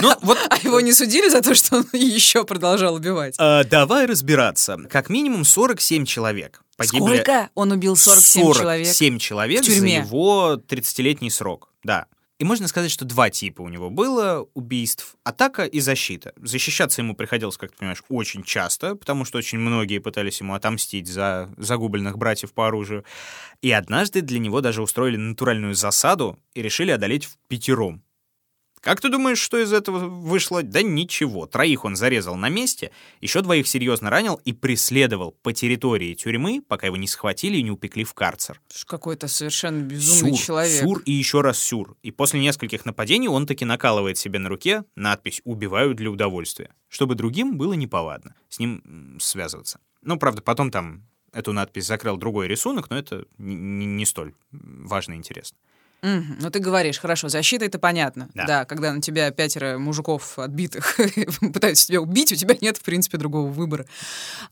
[0.02, 0.38] Ну, вот...
[0.48, 3.34] А его не судили за то, что он еще продолжал убивать?
[3.38, 4.78] А, давай разбираться.
[4.88, 7.16] Как минимум 47 человек погибли.
[7.16, 7.50] Сколько?
[7.54, 8.86] Он убил 47 47 человек?
[8.86, 10.00] 47 человек в тюрьме.
[10.00, 11.68] за его 30-летний срок.
[11.84, 12.06] Да.
[12.40, 15.14] И можно сказать, что два типа у него было убийств.
[15.24, 16.32] Атака и защита.
[16.36, 21.06] Защищаться ему приходилось, как ты понимаешь, очень часто, потому что очень многие пытались ему отомстить
[21.06, 23.04] за загубленных братьев по оружию.
[23.60, 28.02] И однажды для него даже устроили натуральную засаду и решили одолеть в пятером.
[28.80, 30.62] Как ты думаешь, что из этого вышло?
[30.62, 31.46] Да ничего.
[31.46, 36.86] Троих он зарезал на месте, еще двоих серьезно ранил и преследовал по территории тюрьмы, пока
[36.86, 38.60] его не схватили и не упекли в карцер.
[38.86, 40.80] Какой-то совершенно безумный сюр, человек.
[40.80, 41.96] Сюр и еще раз сюр.
[42.02, 47.14] И после нескольких нападений он таки накалывает себе на руке надпись «Убиваю для удовольствия», чтобы
[47.14, 49.80] другим было неповадно с ним связываться.
[50.00, 55.12] Ну, правда, потом там эту надпись закрыл другой рисунок, но это не, не столь важно
[55.12, 55.58] и интересно.
[56.02, 56.36] Угу.
[56.40, 58.28] Ну, ты говоришь, хорошо, защита это понятно.
[58.34, 58.46] Да.
[58.46, 60.98] да, когда на тебя пятеро мужиков отбитых
[61.52, 63.86] пытаются тебя убить, у тебя нет, в принципе, другого выбора.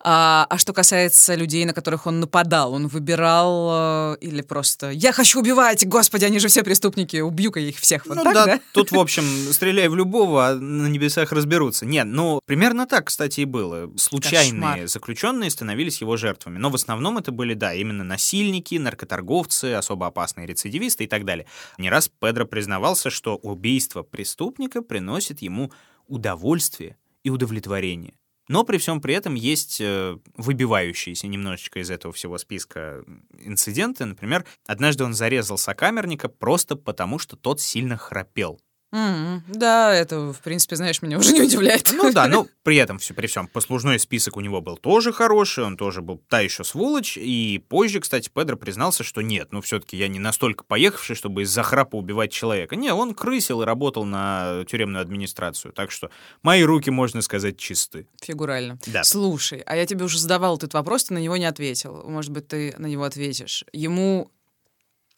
[0.00, 5.12] А, а что касается людей, на которых он нападал, он выбирал э, или просто «я
[5.12, 8.06] хочу убивать, господи, они же все преступники, убью-ка их всех».
[8.06, 11.86] Вот ну так, да, да, тут, в общем, стреляй в любого, а на небесах разберутся.
[11.86, 13.90] Нет, ну, примерно так, кстати, и было.
[13.96, 14.88] Случайные Кошмар.
[14.88, 16.58] заключенные становились его жертвами.
[16.58, 21.37] Но в основном это были, да, именно насильники, наркоторговцы, особо опасные рецидивисты и так далее.
[21.78, 25.72] Не раз Педро признавался, что убийство преступника приносит ему
[26.06, 28.14] удовольствие и удовлетворение.
[28.48, 33.04] Но при всем при этом есть э, выбивающиеся немножечко из этого всего списка
[33.38, 34.06] инциденты.
[34.06, 38.58] Например, однажды он зарезал сокамерника просто потому, что тот сильно храпел.
[38.90, 41.90] М, Да, это, в принципе, знаешь, меня уже не удивляет.
[41.92, 45.64] Ну да, но при этом все, при всем послужной список у него был тоже хороший,
[45.64, 47.18] он тоже был та еще сволочь.
[47.18, 51.62] И позже, кстати, Педро признался, что нет, ну все-таки я не настолько поехавший, чтобы из-за
[51.62, 52.76] храпа убивать человека.
[52.76, 55.72] Не, он крысил и работал на тюремную администрацию.
[55.72, 56.10] Так что
[56.42, 58.06] мои руки, можно сказать, чисты.
[58.22, 58.78] Фигурально.
[58.86, 59.04] Да.
[59.04, 62.04] Слушай, а я тебе уже задавал этот вопрос, ты на него не ответил.
[62.08, 63.64] Может быть, ты на него ответишь.
[63.72, 64.30] Ему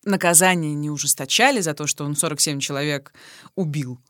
[0.04, 3.12] наказание не ужесточали за то, что он 47 человек
[3.54, 4.00] убил?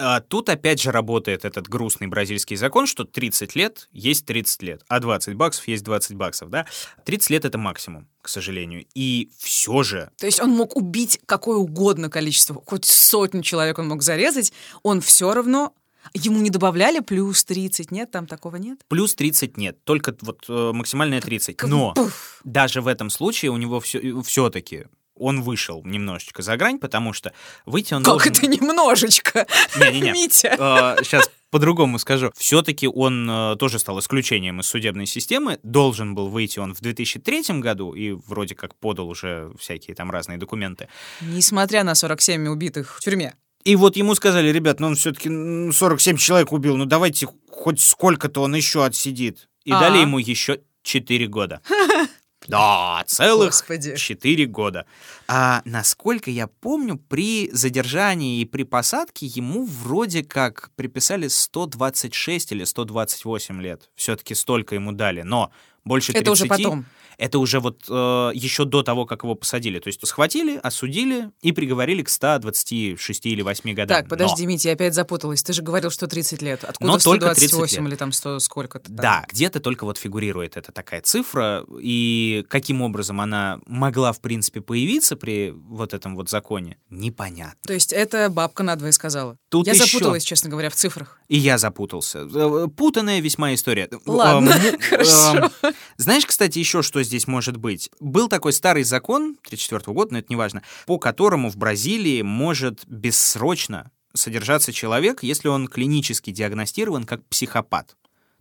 [0.00, 4.82] А тут опять же работает этот грустный бразильский закон, что 30 лет есть 30 лет,
[4.86, 6.66] а 20 баксов есть 20 баксов, да?
[7.04, 8.86] 30 лет— это максимум, к сожалению.
[8.94, 10.12] И все же...
[10.16, 15.00] То есть он мог убить какое угодно количество, хоть сотню человек он мог зарезать, он
[15.00, 15.74] все равно...
[16.14, 18.10] Ему не добавляли плюс 30, нет?
[18.12, 18.80] Там такого нет?
[18.88, 21.56] Плюс 30 нет, только вот э, максимальная 30.
[21.56, 22.40] Как Но пуф.
[22.44, 24.86] даже в этом случае у него все, все-таки
[25.18, 27.32] он вышел немножечко за грань, потому что
[27.66, 28.32] выйти он Как должен...
[28.32, 29.46] это немножечко?
[29.78, 30.12] Не-не-не.
[30.12, 30.96] Митя.
[31.02, 32.30] Сейчас по-другому скажу.
[32.36, 35.58] Все-таки он э, тоже стал исключением из судебной системы.
[35.62, 40.36] Должен был выйти он в 2003 году и вроде как подал уже всякие там разные
[40.38, 40.88] документы.
[41.22, 43.34] Несмотря на 47 убитых в тюрьме.
[43.64, 45.28] И вот ему сказали, ребят, ну он все-таки
[45.72, 49.48] 47 человек убил, ну давайте хоть сколько-то он еще отсидит.
[49.64, 49.80] И А.
[49.80, 51.60] дали ему еще 4 года.
[52.46, 53.96] Да, целых Господи.
[53.96, 54.86] 4 года.
[55.26, 62.64] А насколько я помню, при задержании и при посадке ему вроде как приписали 126 или
[62.64, 63.90] 128 лет.
[63.96, 65.50] Все-таки столько ему дали, но
[65.84, 66.22] больше 30...
[66.22, 66.86] Это уже потом.
[67.18, 69.80] Это уже вот э, еще до того, как его посадили.
[69.80, 73.98] То есть схватили, осудили и приговорили к 126 или 8 годам.
[73.98, 75.42] Так, подожди, Митя, я опять запуталась.
[75.42, 76.62] Ты же говорил, что 30 лет.
[76.62, 77.88] Откуда Но только 128 30 лет.
[77.88, 78.86] или там 100 сколько-то?
[78.86, 78.96] там?
[78.96, 84.60] Да, где-то только вот фигурирует эта такая цифра, и каким образом она могла, в принципе,
[84.60, 87.58] появиться при вот этом вот законе, непонятно.
[87.66, 89.36] То есть это бабка надвое сказала.
[89.48, 91.17] Тут я еще- запуталась, честно говоря, в цифрах.
[91.28, 92.20] И я запутался.
[92.34, 93.88] Э, Путанная весьма история.
[94.06, 95.50] Ладно, Э, му- хорошо.
[95.62, 97.90] э, Знаешь, кстати, еще что здесь может быть?
[98.00, 102.86] Был такой старый закон 34 года, но это не важно, по которому в Бразилии может
[102.86, 107.88] бессрочно содержаться человек, если он клинически диагностирован как психопат.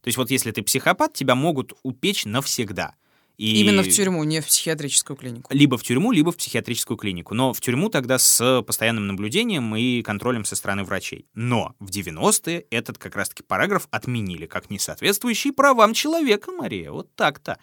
[0.01, 2.95] То есть вот если ты психопат, тебя могут упечь навсегда.
[3.37, 5.53] И Именно в тюрьму, не в психиатрическую клинику.
[5.53, 7.35] Либо в тюрьму, либо в психиатрическую клинику.
[7.35, 11.27] Но в тюрьму тогда с постоянным наблюдением и контролем со стороны врачей.
[11.35, 16.91] Но в 90-е этот как раз-таки параграф отменили как несоответствующий правам человека, Мария.
[16.91, 17.59] Вот так-то.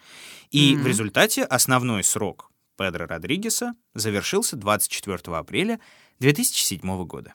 [0.49, 0.83] И Мгм.
[0.83, 5.79] в результате основной срок Педро Родригеса завершился 24 апреля
[6.19, 7.33] 2007 года.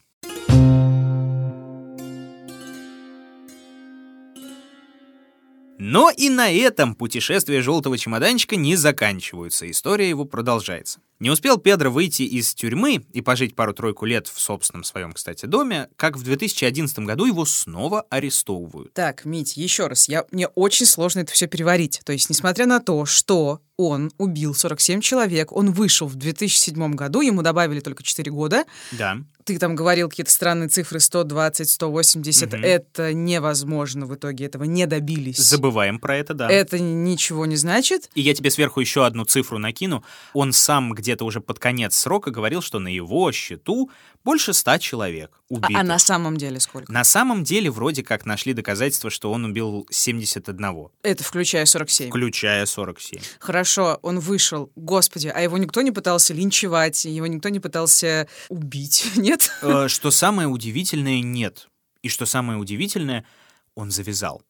[5.83, 11.01] Но и на этом путешествия желтого чемоданчика не заканчиваются, история его продолжается.
[11.21, 15.89] Не успел Педро выйти из тюрьмы и пожить пару-тройку лет в собственном своем, кстати, доме,
[15.97, 18.93] как в 2011 году его снова арестовывают.
[18.93, 22.03] Так, Мить, еще раз, я, мне очень сложно это все переварить.
[22.05, 27.23] То есть, несмотря на то, что он убил 47 человек, он вышел в 2007 году,
[27.23, 28.65] ему добавили только 4 года.
[28.93, 29.17] Да.
[29.55, 32.55] Ты там говорил какие-то странные цифры 120, 180.
[32.55, 32.63] Угу.
[32.63, 35.39] Это невозможно в итоге, этого не добились.
[35.39, 36.49] Забываем про это, да.
[36.49, 38.09] Это ничего не значит.
[38.15, 40.05] И я тебе сверху еще одну цифру накину.
[40.33, 43.91] Он сам где-то уже под конец срока говорил, что на его счету
[44.25, 45.77] больше ста человек убитых.
[45.77, 46.93] А, а на самом деле сколько?
[46.93, 50.89] На самом деле вроде как нашли доказательства, что он убил 71.
[51.03, 52.09] Это включая 47?
[52.09, 53.21] Включая 47.
[53.39, 54.71] Хорошо, он вышел.
[54.77, 59.40] Господи, а его никто не пытался линчевать, его никто не пытался убить, нет?
[59.63, 61.69] Э, что самое удивительное, нет.
[62.03, 63.27] И что самое удивительное,
[63.75, 64.43] он завязал.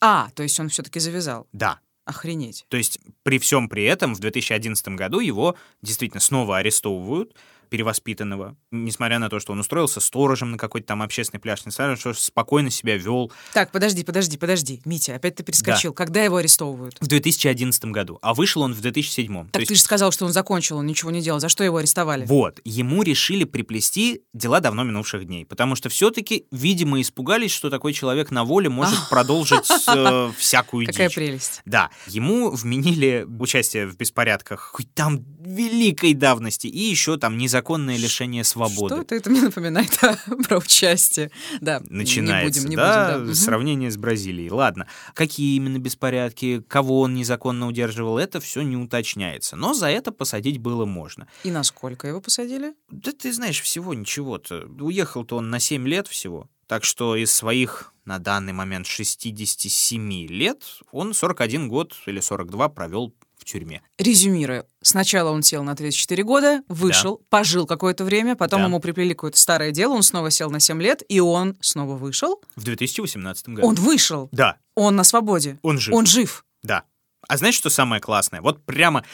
[0.00, 1.46] А, то есть он все-таки завязал?
[1.52, 1.80] Да.
[2.04, 2.64] Охренеть.
[2.68, 7.34] То есть при всем при этом в 2011 году его действительно снова арестовывают,
[7.68, 11.96] перевоспитанного, несмотря на то, что он устроился сторожем на какой-то там общественный пляж, несмотря на
[11.96, 13.32] то, что спокойно себя вел.
[13.52, 14.80] Так, подожди, подожди, подожди.
[14.84, 15.92] Митя, опять ты перескочил.
[15.92, 15.96] Да.
[15.96, 16.96] Когда его арестовывают?
[17.00, 19.26] В 2011 году, а вышел он в 2007.
[19.26, 19.76] Так то ты есть...
[19.76, 21.40] же сказал, что он закончил, он ничего не делал.
[21.40, 22.24] За что его арестовали?
[22.26, 27.92] Вот, ему решили приплести дела давно минувших дней, потому что все-таки, видимо, испугались, что такой
[27.92, 31.62] человек на воле может продолжить э, всякую Какая прелесть.
[31.64, 37.96] Да, ему вменили участие в беспорядках хоть там великой давности и еще там не незаконное
[37.96, 38.94] лишение свободы.
[38.94, 39.98] Что-то это мне напоминает
[40.48, 41.30] про участие.
[41.60, 43.34] Да, Начинается, не будем, не да, будем, да.
[43.34, 44.50] сравнение с Бразилией.
[44.50, 49.56] Ладно, какие именно беспорядки, кого он незаконно удерживал, это все не уточняется.
[49.56, 51.26] Но за это посадить было можно.
[51.44, 52.74] И на сколько его посадили?
[52.90, 54.66] Да ты знаешь, всего ничего-то.
[54.80, 56.48] Уехал-то он на 7 лет всего.
[56.66, 63.14] Так что из своих на данный момент 67 лет он 41 год или 42 провел
[63.46, 63.80] тюрьме.
[63.98, 67.38] Резюмируя, сначала он сел на 34 года, вышел, да.
[67.38, 68.66] пожил какое-то время, потом да.
[68.66, 72.42] ему приплели какое-то старое дело, он снова сел на 7 лет, и он снова вышел.
[72.56, 73.66] В 2018 году.
[73.66, 74.28] Он вышел.
[74.32, 74.56] Да.
[74.74, 75.58] Он на свободе.
[75.62, 75.94] Он жив.
[75.94, 76.44] Он жив.
[76.62, 76.82] Да.
[77.28, 78.40] А знаешь, что самое классное?
[78.40, 79.04] Вот прямо,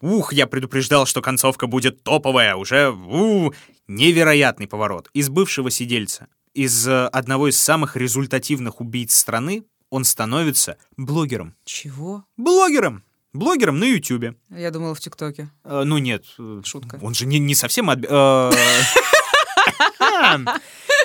[0.00, 3.54] ух, я предупреждал, что концовка будет топовая, уже, ух,
[3.86, 5.08] невероятный поворот.
[5.12, 11.54] Из бывшего сидельца, из э, одного из самых результативных убийц страны, он становится блогером.
[11.64, 12.24] Чего?
[12.36, 13.04] Блогером!
[13.32, 14.34] Блогером на Ютубе.
[14.50, 15.50] Я думала, в ТикТоке.
[15.64, 16.24] Э, ну нет.
[16.64, 16.98] Шутка.
[17.00, 17.88] Он же не, не совсем...
[17.88, 18.04] Отб...
[18.08, 18.50] Э,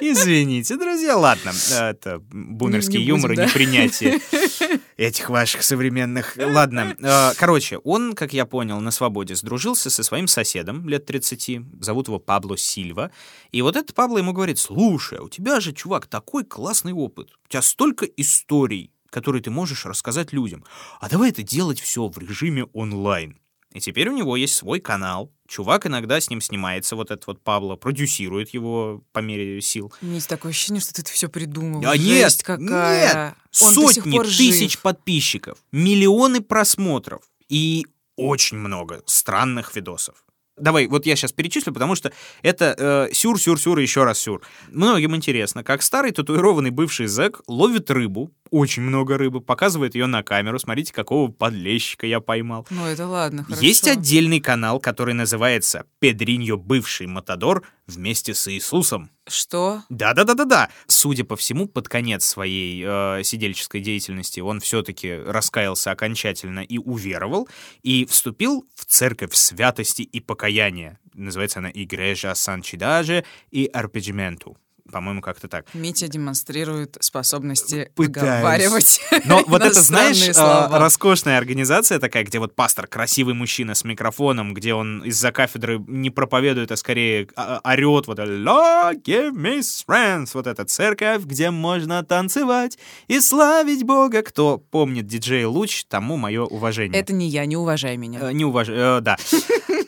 [0.02, 1.52] извините, друзья, ладно.
[1.72, 3.46] Это бумерский не, не юмор и да?
[3.46, 4.20] непринятие
[4.98, 6.36] этих ваших современных.
[6.38, 11.60] Ладно, э, короче, он, как я понял, на свободе сдружился со своим соседом лет 30,
[11.80, 13.12] зовут его Пабло Сильва.
[13.52, 17.30] И вот этот Пабло ему говорит, слушай, у тебя же, чувак, такой классный опыт.
[17.46, 20.64] У тебя столько историй который ты можешь рассказать людям.
[21.00, 23.40] А давай это делать все в режиме онлайн.
[23.74, 25.34] И теперь у него есть свой канал.
[25.50, 29.92] Чувак иногда с ним снимается, вот этот вот Пабло, продюсирует его по мере сил.
[30.02, 31.86] Есть такое ощущение, что ты это все придумал.
[31.86, 33.26] А Жесть нет, какая.
[33.28, 33.36] нет.
[33.62, 34.82] Он Сотни тысяч жив.
[34.82, 37.86] подписчиков, миллионы просмотров и
[38.16, 40.24] очень много странных видосов.
[40.58, 44.20] Давай, вот я сейчас перечислю, потому что это э, сюр, сюр, сюр и еще раз
[44.20, 44.42] сюр.
[44.70, 50.24] Многим интересно, как старый татуированный бывший зэк ловит рыбу, очень много рыбы, показывает ее на
[50.24, 50.58] камеру.
[50.58, 52.66] Смотрите, какого подлещика я поймал.
[52.70, 53.62] Ну, это ладно, хорошо.
[53.62, 59.10] Есть отдельный канал, который называется «Педриньо бывший Матадор вместе с Иисусом».
[59.28, 59.84] Что?
[59.90, 60.70] Да-да-да-да-да.
[60.88, 67.50] Судя по всему, под конец своей э, сидельческой деятельности он все-таки раскаялся окончательно и уверовал,
[67.82, 71.00] и вступил в церковь святости и покаяния.
[71.14, 74.58] Называется она «Игрежа Санчидаже и Арпеджименту»
[74.92, 75.66] по-моему, как-то так.
[75.74, 79.02] Митя демонстрирует способности выговаривать.
[79.26, 84.54] Но вот это, знаешь, а, роскошная организация такая, где вот пастор, красивый мужчина с микрофоном,
[84.54, 90.32] где он из-за кафедры не проповедует, а скорее а, орет вот «Lord, give me strength»,
[90.34, 92.78] вот эта церковь, где можно танцевать
[93.08, 94.22] и славить Бога.
[94.22, 97.00] Кто помнит диджей Луч, тому мое уважение.
[97.00, 98.20] Это не я, не уважай меня.
[98.30, 99.18] Э, не уважай, э, да.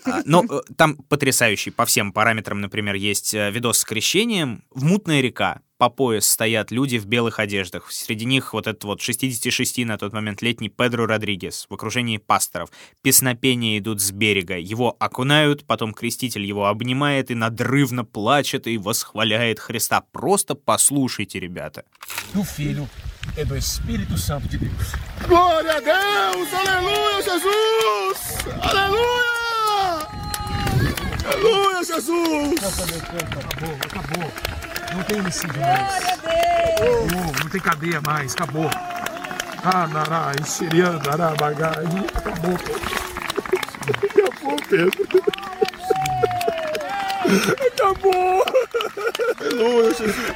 [0.05, 4.63] А, но э, там потрясающий по всем параметрам, например, есть видос с крещением.
[4.71, 7.91] В мутная река, по пояс стоят люди в белых одеждах.
[7.91, 12.69] Среди них вот этот вот 66 на тот момент летний Педро Родригес в окружении пасторов.
[13.03, 14.57] Песнопения идут с берега.
[14.57, 20.01] Его окунают, потом креститель его обнимает и надрывно плачет и восхваляет Христа.
[20.11, 21.83] Просто послушайте, ребята.
[22.33, 22.87] Do Filho
[23.37, 24.95] e do Espírito Santo de Deus.
[25.27, 26.47] Glória a Deus!
[26.53, 28.19] Aleluia, Jesus!
[28.61, 29.37] Aleluia!
[31.27, 32.63] Aleluia, Jesus!
[32.63, 34.66] Acabou, acabou.
[34.93, 35.87] Não tem homicídio mais.
[35.87, 37.11] Glória a Deus!
[37.11, 38.69] Acabou, não tem cadeia mais, acabou.
[39.63, 39.87] Ah,
[40.45, 42.05] seria dará bagagem.
[42.15, 42.53] Acabou,
[43.87, 45.07] Acabou, Pedro.
[47.67, 48.43] Acabou.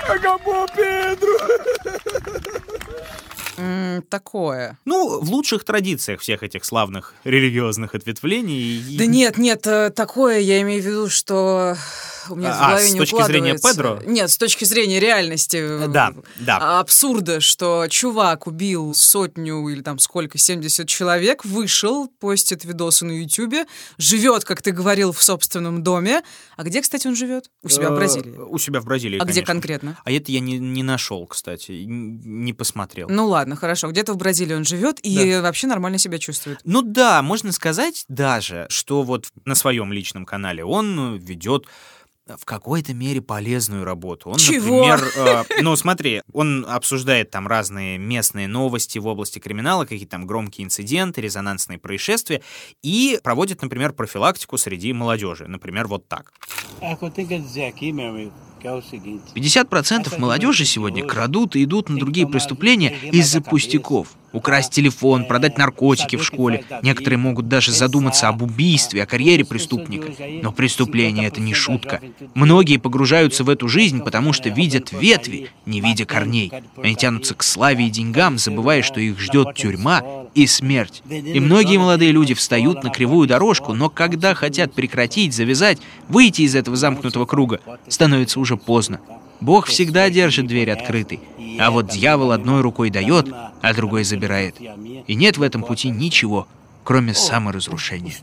[0.09, 1.37] Acabou, Pedro.
[4.09, 4.77] Такое.
[4.85, 8.97] Ну, в лучших традициях всех этих славных религиозных ответвлений.
[8.97, 11.75] Да нет, нет, э, такое я имею в виду, что
[12.29, 13.99] у меня а, в голове с не точки зрения Педро?
[14.05, 15.87] Нет, с точки зрения реальности.
[15.87, 16.79] Да, да.
[16.79, 23.65] Абсурда, что чувак убил сотню или там сколько, 70 человек, вышел, постит видосы на Ютубе,
[23.97, 26.21] живет, как ты говорил, в собственном доме.
[26.57, 27.49] А где, кстати, он живет?
[27.63, 28.37] У себя в э, Бразилии?
[28.37, 29.97] У себя в Бразилии, А где конкретно?
[30.03, 33.09] А это я не, не нашел, кстати, не посмотрел.
[33.09, 33.89] Ну ладно, хорошо.
[33.89, 35.41] Где-то в Бразилии он живет и да.
[35.41, 36.59] вообще нормально себя чувствует.
[36.63, 41.67] Ну да, можно сказать даже, что вот на своем личном канале он ведет
[42.37, 44.29] в какой-то мере полезную работу.
[44.29, 44.85] Он, Чего?
[44.85, 50.27] например, э, ну смотри, он обсуждает там разные местные новости в области криминала, какие-то там
[50.27, 52.41] громкие инциденты, резонансные происшествия,
[52.83, 55.47] и проводит, например, профилактику среди молодежи.
[55.47, 56.31] Например, вот так.
[58.63, 64.15] 50% молодежи сегодня крадут и идут на другие преступления из-за пустяков.
[64.33, 66.63] Украсть телефон, продать наркотики в школе.
[66.81, 70.11] Некоторые могут даже задуматься об убийстве, о карьере преступника.
[70.41, 71.99] Но преступление— это не шутка.
[72.33, 76.51] Многие погружаются в эту жизнь, потому что видят ветви, не видя корней.
[76.77, 80.01] Они тянутся к славе и деньгам, забывая, что их ждет тюрьма
[80.33, 81.03] и смерть.
[81.09, 86.55] И многие молодые люди встают на кривую дорожку, но когда хотят прекратить, завязать, выйти из
[86.55, 89.01] этого замкнутого круга, становится уже поздно.
[89.41, 91.19] Бог всегда держит дверь открытой,
[91.59, 93.27] а вот дьявол одной рукой дает,
[93.61, 94.55] а другой забирает.
[95.07, 96.47] И нет в этом пути ничего,
[96.83, 98.13] кроме саморазрушения.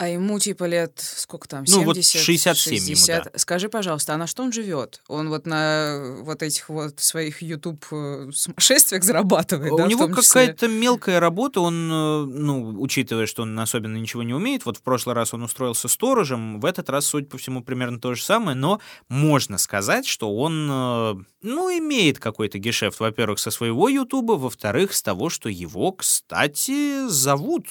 [0.00, 1.66] А ему типа лет сколько там?
[1.66, 3.08] 70, ну вот 67 60.
[3.08, 3.38] ему, да.
[3.38, 5.02] Скажи, пожалуйста, а на что он живет?
[5.08, 10.68] Он вот на вот этих вот своих YouTube э, сумасшествиях зарабатывает, У да, него какая-то
[10.68, 15.14] мелкая работа, он, э, ну, учитывая, что он особенно ничего не умеет, вот в прошлый
[15.14, 18.80] раз он устроился сторожем, в этот раз, судя по всему, примерно то же самое, но
[19.10, 25.02] можно сказать, что он, э, ну, имеет какой-то гешефт, во-первых, со своего YouTube, во-вторых, с
[25.02, 27.66] того, что его, кстати, зовут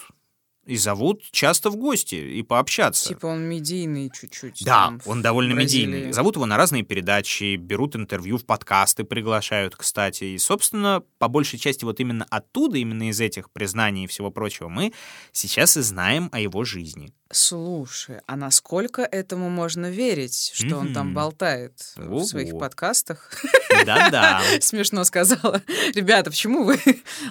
[0.69, 3.09] и зовут часто в гости и пообщаться.
[3.09, 4.63] Типа он медийный чуть-чуть.
[4.63, 6.13] Да, там, он довольно медийный.
[6.13, 10.25] Зовут его на разные передачи, берут интервью в подкасты, приглашают, кстати.
[10.25, 14.69] И, собственно, по большей части вот именно оттуда, именно из этих признаний и всего прочего,
[14.69, 14.93] мы
[15.31, 17.13] сейчас и знаем о его жизни.
[17.31, 20.79] Слушай, а насколько этому можно верить, что mm-hmm.
[20.79, 22.21] он там болтает Ого.
[22.21, 23.31] в своих подкастах?
[23.85, 24.41] Да-да.
[24.61, 25.61] Смешно сказала.
[25.93, 26.79] Ребята, почему вы...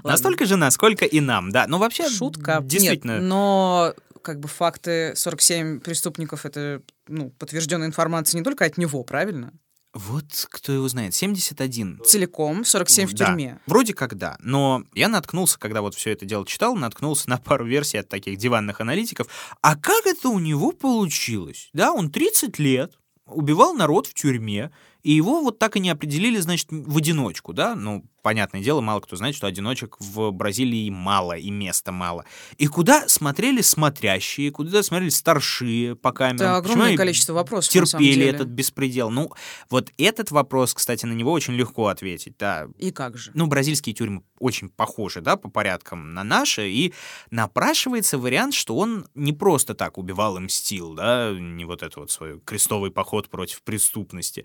[0.04, 1.66] Настолько же, насколько и нам, да.
[1.66, 2.60] Ну, вообще, Шутка.
[2.62, 3.18] Действительно.
[3.28, 9.52] Но как бы факты 47 преступников— это ну, подтвержденная информация не только от него, правильно?
[9.94, 11.14] Вот кто его знает.
[11.14, 12.00] 71.
[12.04, 13.26] Целиком, 47 в да.
[13.26, 13.58] тюрьме.
[13.66, 14.36] Вроде как да.
[14.40, 18.36] Но я наткнулся, когда вот все это дело читал, наткнулся на пару версий от таких
[18.36, 19.28] диванных аналитиков.
[19.62, 21.70] А как это у него получилось?
[21.72, 24.70] Да, он 30 лет, убивал народ в тюрьме,
[25.08, 27.74] и его вот так и не определили, значит, в одиночку, да?
[27.74, 32.26] Ну, понятное дело, мало кто знает, что одиночек в Бразилии мало и места мало.
[32.58, 36.48] И куда смотрели смотрящие, куда смотрели старшие по камерам?
[36.48, 39.08] Это огромное Почему количество вопросов, Терпели этот беспредел.
[39.08, 39.32] Ну,
[39.70, 42.68] вот этот вопрос, кстати, на него очень легко ответить, да.
[42.76, 43.30] И как же?
[43.32, 46.92] Ну, бразильские тюрьмы очень похожи, да, по порядкам на наши, и
[47.30, 52.10] напрашивается вариант, что он не просто так убивал и мстил, да, не вот это вот
[52.10, 54.44] свой крестовый поход против преступности,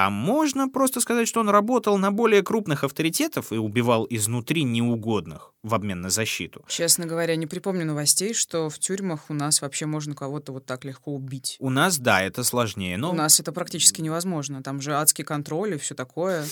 [0.00, 5.52] а можно просто сказать, что он работал на более крупных авторитетов и убивал изнутри неугодных
[5.64, 6.64] в обмен на защиту.
[6.68, 10.84] Честно говоря, не припомню новостей, что в тюрьмах у нас вообще можно кого-то вот так
[10.84, 11.56] легко убить.
[11.58, 13.10] У нас, да, это сложнее, но...
[13.10, 14.62] У нас это практически невозможно.
[14.62, 16.46] Там же адский контроль и все такое.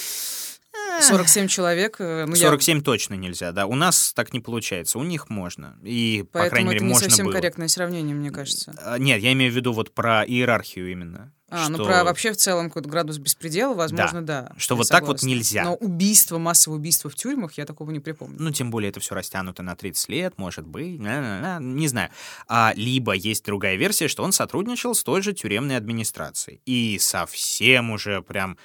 [1.00, 1.96] 47 человек.
[2.00, 2.82] Э, ну, 47 я...
[2.82, 3.66] точно нельзя, да.
[3.66, 5.78] У нас так не получается, у них можно.
[5.84, 7.34] И, Поэтому по крайней мере, это не можно совсем было.
[7.34, 8.74] корректное сравнение, мне кажется.
[8.82, 11.32] А, нет, я имею в виду вот про иерархию именно.
[11.48, 11.84] А, ну, что...
[11.84, 14.42] ну про вообще в целом какой-то градус беспредела, возможно, да.
[14.42, 15.06] да что вот согласна.
[15.06, 15.64] так вот нельзя.
[15.64, 18.36] Но убийство, массовое убийство в тюрьмах, я такого не припомню.
[18.38, 22.10] Ну, тем более это все растянуто на 30 лет, может быть, не знаю.
[22.48, 26.60] А, либо есть другая версия, что он сотрудничал с той же тюремной администрацией.
[26.66, 28.58] И совсем уже прям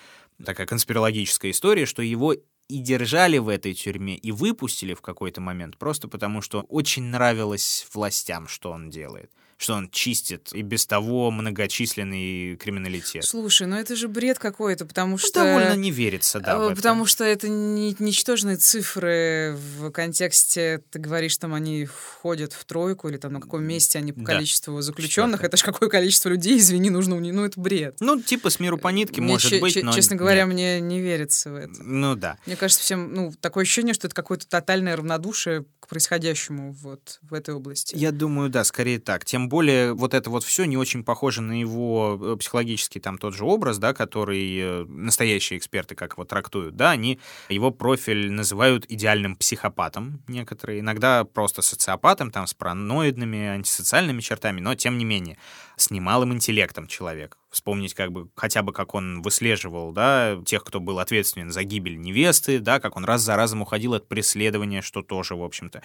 [0.43, 5.77] такая конспирологическая история, что его и держали в этой тюрьме, и выпустили в какой-то момент,
[5.77, 9.29] просто потому что очень нравилось властям, что он делает
[9.61, 13.23] что он чистит и без того многочисленный криминалитет.
[13.23, 15.43] Слушай, ну это же бред какой-то, потому Ну, что...
[15.43, 16.71] довольно не верится, да.
[16.71, 16.75] Э.
[16.75, 23.07] Потому что это не, ничтожные цифры в контексте, ты говоришь, там они входят в тройку,
[23.09, 24.33] или там на каком месте они по Да.
[24.33, 25.41] количеству заключенных.
[25.41, 25.47] Четвертое.
[25.47, 27.97] Это ж какое количество людей, извини, нужно Ну, это бред.
[27.99, 30.53] Ну, типа с миру по нитке, Мне, может быть, но честно говоря, нет.
[30.53, 31.83] мне не верится в это.
[31.83, 32.37] Ну да.
[32.47, 37.33] Мне кажется, всем, ну, такое ощущение, что это какое-то тотальное равнодушие к происходящему вот в
[37.33, 37.95] этой области.
[37.95, 39.23] Я думаю, да, скорее так.
[39.25, 43.35] Тем более вот это вот все не очень похоже на его э, психологический там тот
[43.35, 48.85] же образ, да, который э, настоящие эксперты как его трактуют, да, они его профиль называют
[48.87, 55.37] идеальным психопатом некоторые, иногда просто социопатом, там, с параноидными, антисоциальными чертами, но тем не менее
[55.75, 57.37] с немалым интеллектом человек.
[57.51, 61.99] Вспомнить как бы хотя бы, как он выслеживал, да, тех, кто был ответственен за гибель
[61.99, 65.83] невесты, да, как он раз за разом уходил от преследования, что тоже, в общем-то.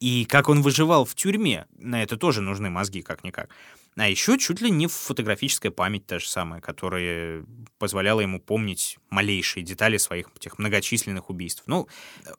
[0.00, 3.50] И как он выживал в тюрьме, на это тоже нужны мозги, как-никак.
[3.96, 7.44] А еще чуть ли не фотографическая память та же самая, которая
[7.78, 11.64] позволяла ему помнить малейшие детали своих этих многочисленных убийств.
[11.66, 11.88] Ну,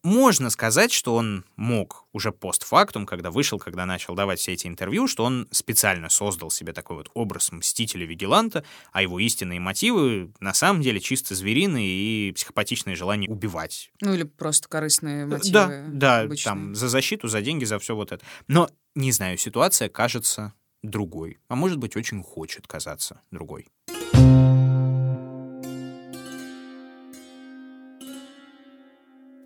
[0.01, 5.08] можно сказать, что он мог уже постфактум, когда вышел, когда начал давать все эти интервью,
[5.08, 10.84] что он специально создал себе такой вот образ мстителя-вигеланта, а его истинные мотивы на самые
[10.84, 13.91] деле чисто звериные и психопатичное желание убивать.
[14.01, 15.54] Ну, или просто корыстные мотивы.
[15.54, 16.51] Да, да, обычные.
[16.51, 18.26] там за защиту, за деньги, за все вот это.
[18.47, 21.39] Но, не знаю, ситуация кажется другой.
[21.47, 23.67] А может быть, очень хочет казаться другой.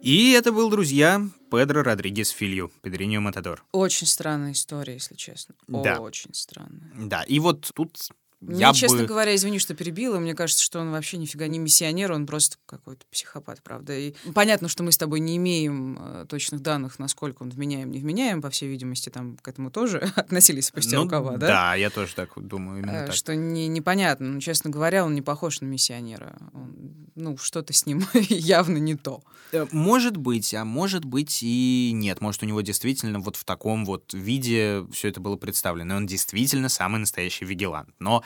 [0.01, 1.21] И это был, друзья,
[1.51, 3.65] Педро Родригес Филью, Педриньо Матадор.
[3.71, 5.55] Очень странная история, если честно.
[5.67, 5.99] Да.
[5.99, 6.91] Очень странная.
[6.95, 7.97] Да, и вот тут
[8.39, 9.05] Мне, я честно бы...
[9.05, 10.19] говоря, извини, что перебила.
[10.19, 13.97] Мне кажется, что он вообще нифига не миссионер, он просто какой-то психопат, правда.
[13.97, 17.99] И понятно, что мы с тобой не имеем э, точных данных, насколько он вменяем, не
[17.99, 21.47] вменяем, по всей видимости, там к этому тоже относились спустя Ну, рукава, да?
[21.47, 23.15] Да, я тоже так думаю, именно Э, так.
[23.15, 24.27] Что не, непонятно.
[24.27, 26.37] Но, честно говоря, он не похож на миссионера.
[26.53, 26.75] Он,
[27.15, 29.23] ну, что-то с ним явно не то.
[29.51, 32.21] Э, Может быть, а может быть и нет.
[32.21, 35.95] Может, у него действительно вот в таком вот виде все это было представлено.
[35.95, 37.89] И он действительно самый настоящий вигелант.
[37.99, 38.23] Но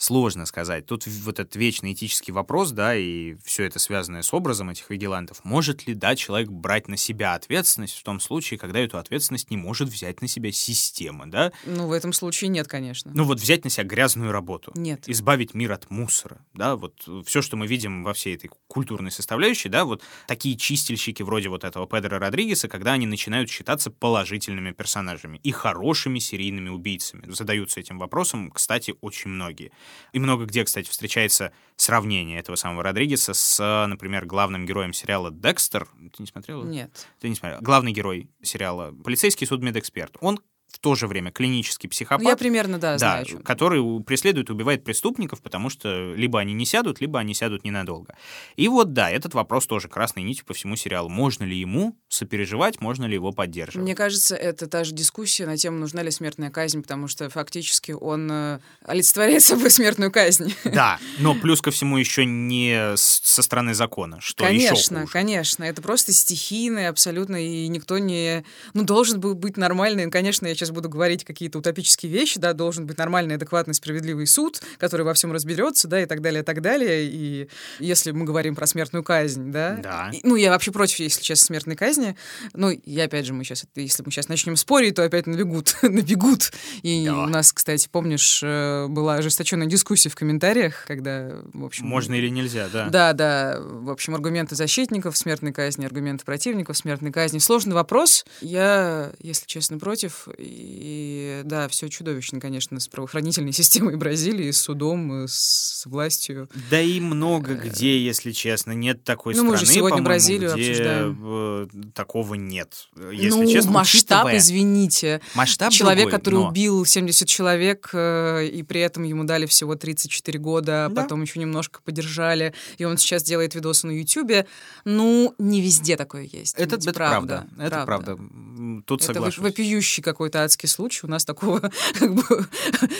[0.00, 0.86] сложно сказать.
[0.86, 5.44] Тут вот этот вечный этический вопрос, да, и все это связанное с образом этих вигелантов.
[5.44, 9.58] Может ли, да, человек брать на себя ответственность в том случае, когда эту ответственность не
[9.58, 11.52] может взять на себя система, да?
[11.66, 13.12] Ну, в этом случае нет, конечно.
[13.14, 14.72] Ну вот взять на себя грязную работу.
[14.74, 15.06] Нет.
[15.06, 19.68] Избавить мир от мусора, да, вот все, что мы видим во всей этой культурной составляющей,
[19.68, 25.38] да, вот такие чистильщики вроде вот этого Педро Родригеса, когда они начинают считаться положительными персонажами
[25.42, 27.30] и хорошими серийными убийцами.
[27.30, 29.72] Задаются этим вопросом, кстати, очень многие.
[30.12, 35.88] И много где, кстати, встречается сравнение этого самого Родригеса с, например, главным героем сериала «Декстер».
[36.16, 36.64] Ты не смотрела?
[36.64, 37.06] Нет.
[37.20, 37.60] Ты не смотрел.
[37.60, 40.16] Главный герой сериала «Полицейский судмедэксперт».
[40.20, 42.26] Он в то же время клинический психопат.
[42.26, 46.64] Я примерно, да, Да, знаю, который преследует и убивает преступников, потому что либо они не
[46.64, 48.14] сядут, либо они сядут ненадолго.
[48.56, 51.08] И вот да, этот вопрос тоже красной нитью по всему сериалу.
[51.08, 53.84] Можно ли ему сопереживать, можно ли его поддерживать?
[53.84, 57.92] Мне кажется, это та же дискуссия на тему, нужна ли смертная казнь, потому что фактически
[57.92, 60.54] он э, олицетворяет собой смертную казнь.
[60.80, 65.64] Да, но плюс ко всему еще не со стороны закона, что еще конечно, конечно.
[65.64, 68.44] Это просто стихийно абсолютно, и никто не...
[68.72, 72.86] Ну, должен был быть нормальный, конечно, я сейчас буду говорить какие-то утопические вещи, да, должен
[72.86, 76.60] быть нормальный, адекватный, справедливый суд, который во всем разберется, да, и так далее, и так
[76.60, 77.04] далее.
[77.04, 77.48] И
[77.78, 79.78] если мы говорим про смертную казнь, да...
[79.82, 80.10] Да.
[80.12, 82.16] И- ну, я вообще против, если честно, смертной казни.
[82.52, 86.52] Ну, и опять же, мы сейчас, если мы сейчас начнем спорить, то опять набегут, набегут.
[86.82, 87.22] И Да.
[87.22, 91.86] у нас, кстати, помнишь, э, была ожесточенная дискуссия в комментариях, когда, в общем...
[91.86, 92.88] Можно или нельзя, да.
[92.90, 93.58] Да, да.
[93.60, 97.38] В общем, аргументы защитников смертной казни, аргументы противников смертной казни.
[97.38, 98.24] Сложный вопрос.
[98.40, 100.28] Я, если честно, против.
[100.54, 106.48] И да, все чудовищно, конечно, с правоохранительной системой Бразилии, с судом, с властью.
[106.70, 110.52] Да и много где, если честно, нет такой Э, Ну, мы страны, же сегодня Бразилию
[110.54, 111.20] где обсуждаем.
[111.24, 112.88] э, такого нет.
[113.12, 115.20] Если ну, честно, масштаб, учитывая- извините.
[115.34, 119.76] Масштаб Человек, другой, который но- убил 70 человек, э, и при этом ему дали всего
[119.76, 121.02] 34 года, а Да.
[121.02, 124.46] потом еще немножко подержали, и он сейчас делает видосы на Ютубе.
[124.84, 126.56] Ну, не везде такое есть.
[126.58, 127.46] Это, ведь это правда.
[127.58, 128.12] Это правда.
[128.12, 129.38] М, Тут Это соглашусь.
[129.38, 131.00] воп- вопиющий какой-то адский случай.
[131.04, 131.60] У нас такого
[131.98, 132.22] как бы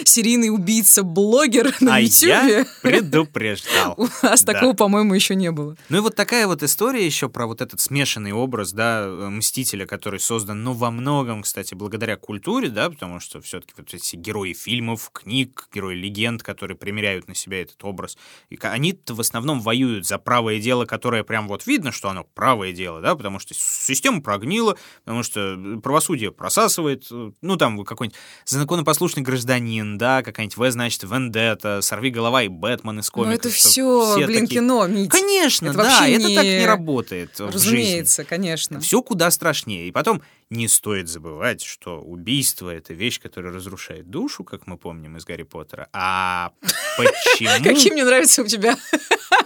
[0.05, 2.67] серийный убийца-блогер на а я Ютубе.
[2.83, 3.95] предупреждал.
[3.99, 4.53] У нас Да.
[4.53, 5.77] такого, по-моему, еще не было.
[5.89, 10.21] Ну и вот такая вот история еще про вот этот смешанный образ, да, Мстителя, который
[10.21, 15.11] создан, ну, во многом, кстати, благодаря культуре, да, потому что все-таки вот эти герои фильмов,
[15.13, 18.17] книг, герои легенд, которые примеряют на себя этот образ,
[18.49, 22.25] и ка- они-то в основном воюют за правое дело, которое прям вот видно, что оно
[22.35, 28.19] правое дело, да, потому что система прогнила, потому что правосудие просасывает э, ну, там какой-нибудь
[28.45, 33.45] законопослушный гражданин, да, какая-нибудь В, значит, Вендетта, Сорви голова и Бэтмен из комиксов.
[33.45, 34.61] Ну, это все, все блин, такие...
[34.61, 35.11] кино, Мить.
[35.11, 36.35] Конечно, это да, вообще это не...
[36.35, 38.29] так не работает в Разумеется, жизни.
[38.29, 38.81] конечно.
[38.81, 39.89] Все куда страшнее.
[39.89, 45.17] И потом не стоит забывать, что убийство— это вещь, которая разрушает душу, как мы помним
[45.17, 45.89] из Гарри Поттера.
[45.93, 46.53] А
[46.97, 47.51] почему...
[47.63, 48.77] Какие мне нравятся у тебя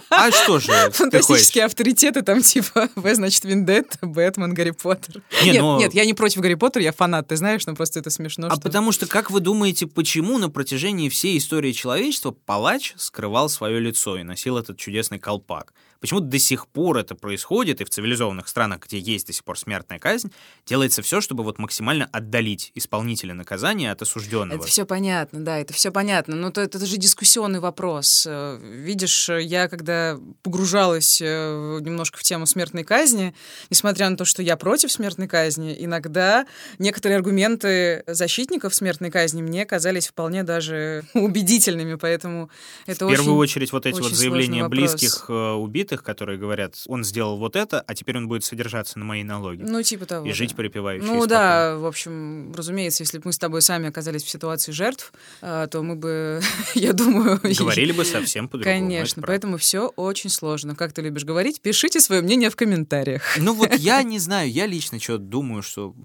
[0.09, 5.21] А что же фантастические авторитеты, там типа В, значит, Виндетта, Бэтмен, Гарри Поттер.
[5.43, 7.99] Не, Нет, но- нет, я не против Гарри Поттера, я фанат, ты знаешь, но просто
[7.99, 8.47] это смешно.
[8.47, 13.49] А что- потому что, как вы думаете, почему на протяжении всей истории человечества палач скрывал
[13.49, 15.73] свое лицо и носил этот чудесный колпак?
[15.99, 19.57] Почему до сих пор это происходит, и в цивилизованных странах, где есть до сих пор
[19.57, 20.31] смертная казнь,
[20.65, 24.59] делается все, чтобы вот максимально отдалить исполнителя наказания от осужденного?
[24.59, 26.35] Это все понятно, да, это все понятно.
[26.35, 28.25] Но то, это, же дискуссионный вопрос.
[28.27, 33.33] Э, Видишь, э, я когда погружалась э, немножко в тему смертной казни,
[33.69, 36.45] несмотря на то, что я против смертной казни, иногда
[36.79, 42.49] некоторые аргументы защитников смертной казни мне казались вполне даже убедительными, поэтому
[42.85, 43.51] это в первую очень...
[43.51, 45.51] очередь вот эти вот заявления близких э,
[45.85, 49.61] убитых, которые говорят, он сделал вот это, а теперь он будет содержаться на моей налоги.
[49.61, 50.27] Ну, типа того.
[50.27, 50.55] и жить да.
[50.55, 51.03] припеваючи.
[51.03, 54.71] и Ну да, в общем, разумеется, если бы мы с тобой сами оказались в ситуации
[54.71, 56.41] жертв, э, то мы бы,
[56.75, 57.39] я думаю...
[57.57, 58.79] Говорили бы совсем по-другому.
[58.79, 60.75] Конечно, поэтому все очень сложно.
[60.75, 63.37] Как ты любишь говорить, пишите свое мнение в комментариях.
[63.37, 65.95] Ну вот я не знаю, я лично что думаю, что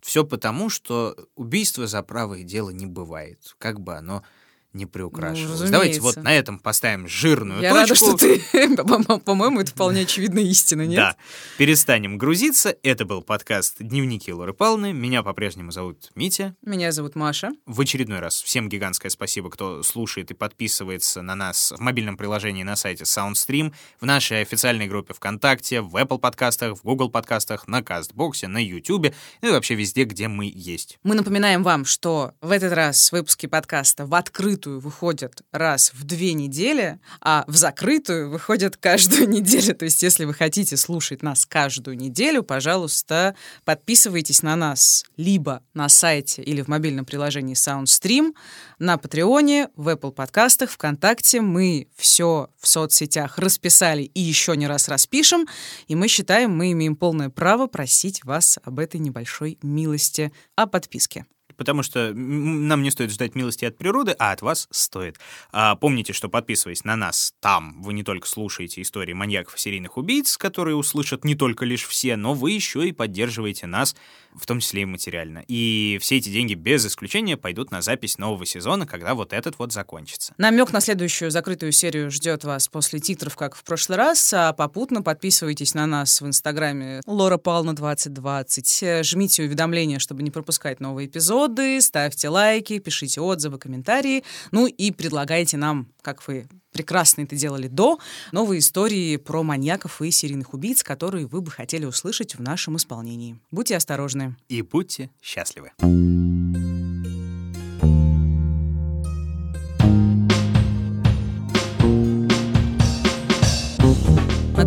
[0.00, 4.22] все потому, что убийство за правое дело не бывает, как бы оно
[4.72, 5.60] не приукрашивалось.
[5.60, 8.16] Ну, Давайте вот на этом поставим жирную Я рада, точку.
[8.16, 8.76] что ты...
[8.76, 10.96] по- По-моему, это вполне очевидная истина, нет?
[10.96, 11.16] Да,
[11.56, 12.76] перестанем грузиться.
[12.82, 14.92] Это был подкаст «Дневники Лоры Павловны».
[14.92, 16.54] Меня по-прежнему зовут Митя.
[16.62, 17.50] Меня зовут Маша.
[17.66, 22.62] В очередной раз всем гигантское спасибо, кто слушает и подписывается на нас в мобильном приложении
[22.62, 27.82] на сайте SoundStream, в нашей официальной группе ВКонтакте, в Apple подкастах, в Google подкастах, на
[27.82, 30.98] Кастбоксе, на YouTube, ну и вообще везде, где мы есть.
[31.02, 36.32] Мы напоминаем вам, что в этот раз выпуски подкаста в открытую выходят раз в две
[36.32, 39.74] недели, а в закрытую выходят каждую неделю.
[39.74, 45.88] То есть, если вы хотите слушать нас каждую неделю, пожалуйста, подписывайтесь на нас либо на
[45.88, 48.34] сайте или в мобильном приложении SoundStream,
[48.78, 51.40] на Патреоне, в Apple подкастах, ВКонтакте.
[51.40, 55.46] Мы все в соцсетях расписали и еще не раз распишем.
[55.86, 61.26] И мы считаем, мы имеем полное право просить вас об этой небольшой милости, о подписке.
[61.58, 65.18] Потому что нам не стоит ждать милости от природы, а от вас стоит.
[65.52, 69.98] А, помните, что подписываясь на нас там, вы не только слушаете истории маньяков и серийных
[69.98, 73.96] убийц, которые услышат не только лишь все, но вы еще и поддерживаете нас,
[74.34, 75.44] в том числе и материально.
[75.48, 79.72] И все эти деньги без исключения пойдут на запись нового сезона, когда вот этот вот
[79.72, 80.34] закончится.
[80.38, 85.02] Намек на следующую закрытую серию ждет вас после титров, как в прошлый раз, а попутно
[85.02, 88.82] подписывайтесь на нас в Инстаграме Лора Павловна 2020.
[88.82, 91.08] Э, Жмите уведомления, чтобы не пропускать новые
[91.48, 97.68] эпизоды, ставьте лайки, пишите отзывы, комментарии, ну и предлагайте нам, как вы прекрасно это делали
[97.68, 97.98] до,
[98.32, 103.38] новые истории про маньяков и серийных убийц, которые вы бы хотели услышать в нашем исполнении.
[103.50, 104.36] Будьте осторожны.
[104.48, 105.72] И будьте счастливы.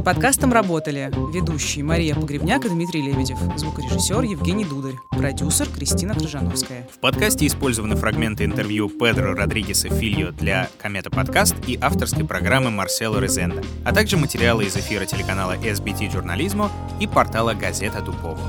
[0.02, 6.88] Над подкастом работали ведущие Мария Погребняк и Дмитрий Лебедев, звукорежиссер Евгений Дударь, продюсер Кристина Крыжановская.
[6.92, 13.20] В подкасте использованы фрагменты интервью Педро Родригеса Фильо для Комета Подкаст и авторской программы Марсело
[13.20, 18.40] Резенда, а также материалы из эфира телеканала SBT Журнализмо и портала Газета Дубова.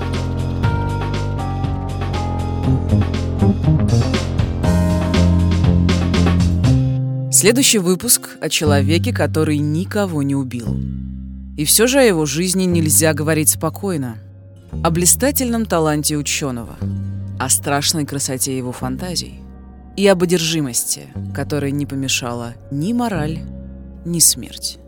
[7.31, 10.79] Следующий выпуск о человеке, который никого не убил.
[11.57, 14.19] И все же о его жизни нельзя говорить спокойно.
[14.83, 16.77] О блистательном таланте ученого,
[17.39, 19.41] о страшной красоте его фантазий
[19.97, 23.41] и об одержимости, которой не помешала ни мораль,
[24.07, 24.79] ни смерть.